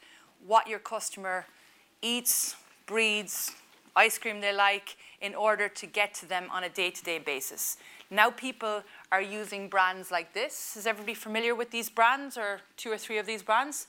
what 0.46 0.66
your 0.66 0.78
customer 0.78 1.46
eats, 2.00 2.56
breeds, 2.87 3.52
ice 3.94 4.16
cream 4.16 4.40
they 4.40 4.54
like, 4.54 4.96
in 5.20 5.35
order 5.35 5.68
to 5.68 5.87
get 5.87 6.14
to 6.14 6.26
them 6.26 6.46
on 6.50 6.64
a 6.64 6.68
day 6.70 6.90
to 6.90 7.04
day 7.04 7.18
basis. 7.18 7.76
Now 8.11 8.30
people 8.30 8.83
are 9.12 9.20
using 9.20 9.68
brands 9.68 10.11
like 10.11 10.33
this. 10.33 10.76
Is 10.76 10.87
everybody 10.87 11.14
familiar 11.14 11.54
with 11.54 11.70
these 11.70 11.90
brands 11.90 12.38
or 12.38 12.61
two 12.76 12.90
or 12.90 12.96
three 12.96 13.18
of 13.18 13.26
these 13.26 13.42
brands? 13.42 13.87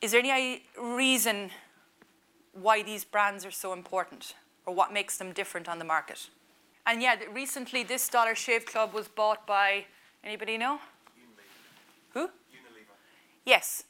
Is 0.00 0.12
there 0.12 0.20
any 0.20 0.62
reason 0.80 1.50
why 2.52 2.82
these 2.82 3.04
brands 3.04 3.44
are 3.44 3.50
so 3.50 3.72
important 3.72 4.34
or 4.66 4.74
what 4.74 4.92
makes 4.92 5.18
them 5.18 5.32
different 5.32 5.68
on 5.68 5.78
the 5.78 5.84
market? 5.84 6.28
And 6.86 7.00
yeah, 7.00 7.16
recently 7.32 7.82
this 7.82 8.08
Dollar 8.08 8.34
Shave 8.34 8.66
Club 8.66 8.92
was 8.92 9.08
bought 9.08 9.46
by 9.46 9.86
anybody 10.22 10.58
know? 10.58 10.78
Unilever. 11.16 12.12
Who? 12.12 12.26
Unilever. 12.52 12.94
Yes. 13.46 13.84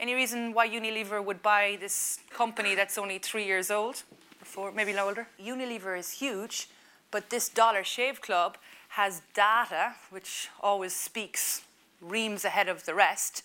Any 0.00 0.14
reason 0.14 0.52
why 0.52 0.68
Unilever 0.68 1.22
would 1.22 1.42
buy 1.42 1.76
this 1.80 2.18
company 2.30 2.74
that's 2.74 2.98
only 2.98 3.18
three 3.18 3.44
years 3.44 3.70
old? 3.70 4.02
Before, 4.40 4.72
maybe 4.72 4.90
a 4.92 4.94
little 4.94 5.08
older? 5.08 5.28
Unilever 5.38 5.96
is 5.96 6.12
huge, 6.12 6.68
but 7.10 7.30
this 7.30 7.48
Dollar 7.48 7.84
Shave 7.84 8.20
Club 8.20 8.56
has 8.88 9.22
data, 9.34 9.94
which 10.10 10.48
always 10.60 10.92
speaks 10.92 11.62
reams 12.00 12.44
ahead 12.44 12.68
of 12.68 12.84
the 12.84 12.94
rest, 12.94 13.44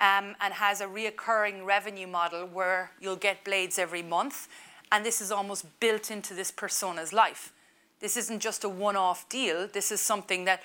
um, 0.00 0.34
and 0.40 0.54
has 0.54 0.80
a 0.80 0.86
reoccurring 0.86 1.66
revenue 1.66 2.06
model 2.06 2.46
where 2.46 2.92
you'll 3.00 3.16
get 3.16 3.44
blades 3.44 3.78
every 3.78 4.02
month. 4.02 4.48
And 4.90 5.04
this 5.04 5.20
is 5.20 5.30
almost 5.30 5.66
built 5.80 6.10
into 6.10 6.32
this 6.32 6.50
persona's 6.50 7.12
life. 7.12 7.52
This 8.00 8.16
isn't 8.16 8.40
just 8.40 8.64
a 8.64 8.68
one 8.68 8.96
off 8.96 9.28
deal. 9.28 9.66
This 9.66 9.92
is 9.92 10.00
something 10.00 10.44
that 10.46 10.62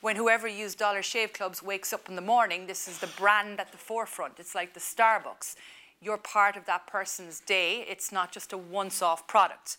when 0.00 0.16
whoever 0.16 0.46
used 0.46 0.78
Dollar 0.78 1.02
Shave 1.02 1.32
Clubs 1.32 1.62
wakes 1.62 1.92
up 1.92 2.08
in 2.08 2.16
the 2.16 2.22
morning, 2.22 2.66
this 2.66 2.86
is 2.86 2.98
the 2.98 3.08
brand 3.18 3.58
at 3.60 3.72
the 3.72 3.78
forefront. 3.78 4.34
It's 4.38 4.54
like 4.54 4.74
the 4.74 4.80
Starbucks. 4.80 5.56
You're 6.00 6.18
part 6.18 6.56
of 6.56 6.66
that 6.66 6.86
person's 6.86 7.40
day. 7.40 7.84
It's 7.88 8.12
not 8.12 8.30
just 8.30 8.52
a 8.52 8.58
once 8.58 9.02
off 9.02 9.26
product 9.26 9.78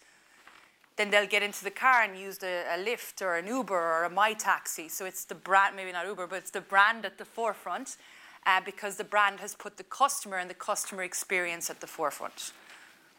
then 0.98 1.12
they'll 1.12 1.28
get 1.28 1.43
into 1.43 1.63
the 1.63 1.72
car 1.72 2.02
and 2.04 2.20
use 2.20 2.39
a, 2.43 2.63
a 2.74 2.84
Lyft 2.84 3.22
or 3.22 3.38
an 3.38 3.48
Uber 3.48 3.76
or 3.76 4.04
a 4.04 4.10
My 4.10 4.34
Taxi. 4.34 4.89
So 4.89 5.06
it's 5.06 5.24
the 5.24 5.36
brand, 5.36 5.76
maybe 5.76 5.91
not 5.91 6.06
Uber, 6.06 6.28
but 6.28 6.38
it's 6.38 6.52
the 6.52 6.62
brand 6.62 7.06
at 7.06 7.17
the 7.20 7.26
forefront 7.26 7.98
uh, 8.46 8.62
because 8.65 8.98
the 8.98 9.04
brand 9.04 9.39
has 9.39 9.54
put 9.54 9.78
the 9.78 9.84
customer 9.84 10.38
and 10.38 10.50
the 10.50 10.56
customer 10.56 11.04
experience 11.04 11.70
at 11.70 11.80
the 11.82 11.88
forefront. 11.88 12.52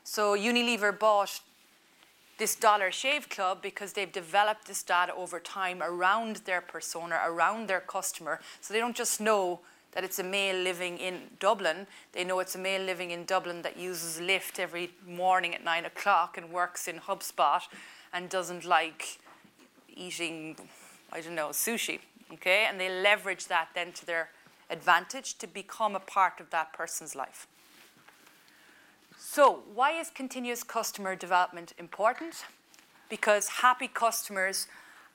So 0.02 0.36
Unilever 0.36 0.96
bought 0.96 1.40
this 2.38 2.54
Dollar 2.54 2.90
Shave 2.92 3.28
Club 3.28 3.60
because 3.60 3.92
they've 3.92 4.10
developed 4.10 4.66
this 4.66 4.82
data 4.82 5.12
over 5.14 5.40
time 5.40 5.82
around 5.82 6.36
their 6.46 6.60
persona, 6.60 7.20
around 7.26 7.68
their 7.68 7.80
customer. 7.80 8.40
So 8.60 8.72
they 8.72 8.80
don't 8.80 8.96
just 8.96 9.20
know 9.20 9.60
that 9.92 10.04
it's 10.04 10.18
a 10.18 10.24
male 10.24 10.56
living 10.56 10.98
in 10.98 11.22
Dublin. 11.40 11.86
They 12.12 12.22
know 12.22 12.38
it's 12.38 12.54
a 12.54 12.58
male 12.58 12.82
living 12.82 13.10
in 13.10 13.24
Dublin 13.24 13.62
that 13.62 13.76
uses 13.76 14.20
Lyft 14.20 14.58
every 14.58 14.90
morning 15.06 15.54
at 15.54 15.64
nine 15.64 15.84
o'clock 15.84 16.38
and 16.38 16.50
works 16.50 16.86
in 16.86 17.00
HubSpot 17.00 17.62
and 18.12 18.28
doesn't 18.28 18.64
like 18.64 19.18
eating, 19.94 20.56
I 21.12 21.20
don't 21.20 21.34
know, 21.34 21.48
sushi. 21.48 21.98
Okay? 22.32 22.66
And 22.68 22.78
they 22.78 22.88
leverage 22.88 23.46
that 23.46 23.70
then 23.74 23.92
to 23.92 24.06
their 24.06 24.30
advantage 24.70 25.38
to 25.38 25.46
become 25.46 25.96
a 25.96 26.00
part 26.00 26.38
of 26.38 26.50
that 26.50 26.72
person's 26.72 27.16
life. 27.16 27.48
So, 29.38 29.60
why 29.72 29.92
is 29.92 30.10
continuous 30.10 30.64
customer 30.64 31.14
development 31.14 31.72
important? 31.78 32.44
Because 33.08 33.46
happy 33.62 33.86
customers 33.86 34.66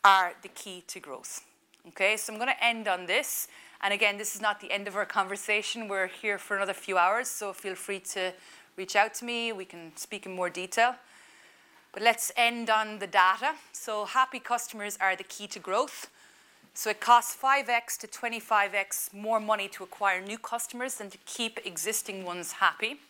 are 0.02 0.32
the 0.42 0.48
key 0.48 0.82
to 0.88 1.02
growth. 1.02 1.42
Okay, 1.90 2.16
so 2.16 2.32
I'm 2.32 2.40
going 2.40 2.48
to 2.48 2.64
end 2.64 2.88
on 2.88 3.06
this. 3.06 3.50
And 3.82 3.94
again, 3.94 4.18
this 4.18 4.34
is 4.34 4.40
not 4.40 4.62
the 4.62 4.72
end 4.72 4.88
of 4.88 4.96
our 4.96 5.06
conversation. 5.06 5.90
We're 5.90 6.08
here 6.08 6.38
for 6.38 6.56
another 6.56 6.72
few 6.72 6.98
hours, 6.98 7.28
so 7.28 7.52
feel 7.52 7.76
free 7.76 8.00
to 8.14 8.32
reach 8.78 8.96
out 8.96 9.14
to 9.16 9.26
me. 9.26 9.52
We 9.52 9.66
can 9.66 9.92
speak 9.98 10.26
in 10.26 10.32
more 10.32 10.50
detail. 10.50 10.96
But 11.92 12.02
let's 12.02 12.32
end 12.38 12.70
on 12.70 13.00
the 13.00 13.08
data. 13.08 13.56
So, 13.74 14.06
happy 14.06 14.40
customers 14.40 14.98
are 15.02 15.18
the 15.18 15.26
key 15.26 15.48
to 15.48 15.60
growth. 15.60 16.10
So, 16.74 16.92
it 16.92 17.02
costs 17.02 17.36
5x 17.36 17.98
to 17.98 18.08
25x 18.08 19.14
more 19.14 19.42
money 19.42 19.68
to 19.68 19.84
acquire 19.84 20.22
new 20.22 20.38
customers 20.38 20.96
than 20.96 21.10
to 21.10 21.18
keep 21.26 21.60
existing 21.66 22.24
ones 22.24 22.54
happy. 22.54 23.02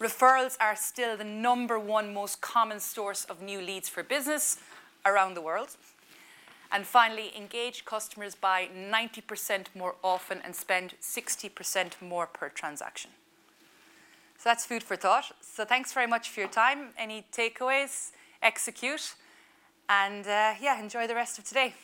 Referrals 0.00 0.56
are 0.58 0.76
still 0.76 1.14
the 1.14 1.24
number 1.24 1.78
one 1.78 2.14
most 2.14 2.40
common 2.40 2.80
source 2.80 3.26
of 3.26 3.42
new 3.42 3.60
leads 3.60 3.86
for 3.86 4.02
business 4.02 4.56
around 5.04 5.34
the 5.34 5.42
world. 5.42 5.76
And 6.72 6.86
finally, 6.86 7.32
engaged 7.36 7.84
customers 7.84 8.34
buy 8.34 8.70
90% 8.74 9.66
more 9.74 9.96
often 10.02 10.40
and 10.42 10.56
spend 10.56 10.94
60% 11.02 12.00
more 12.00 12.26
per 12.26 12.48
transaction. 12.48 13.10
So 14.38 14.48
that's 14.48 14.64
food 14.64 14.82
for 14.82 14.96
thought. 14.96 15.32
So 15.42 15.66
thanks 15.66 15.92
very 15.92 16.06
much 16.06 16.30
for 16.30 16.40
your 16.40 16.48
time. 16.48 16.94
Any 16.96 17.26
takeaways? 17.30 18.12
Execute. 18.40 19.14
And 19.90 20.26
uh, 20.26 20.54
yeah, 20.62 20.80
enjoy 20.80 21.08
the 21.08 21.14
rest 21.14 21.38
of 21.38 21.44
today. 21.44 21.74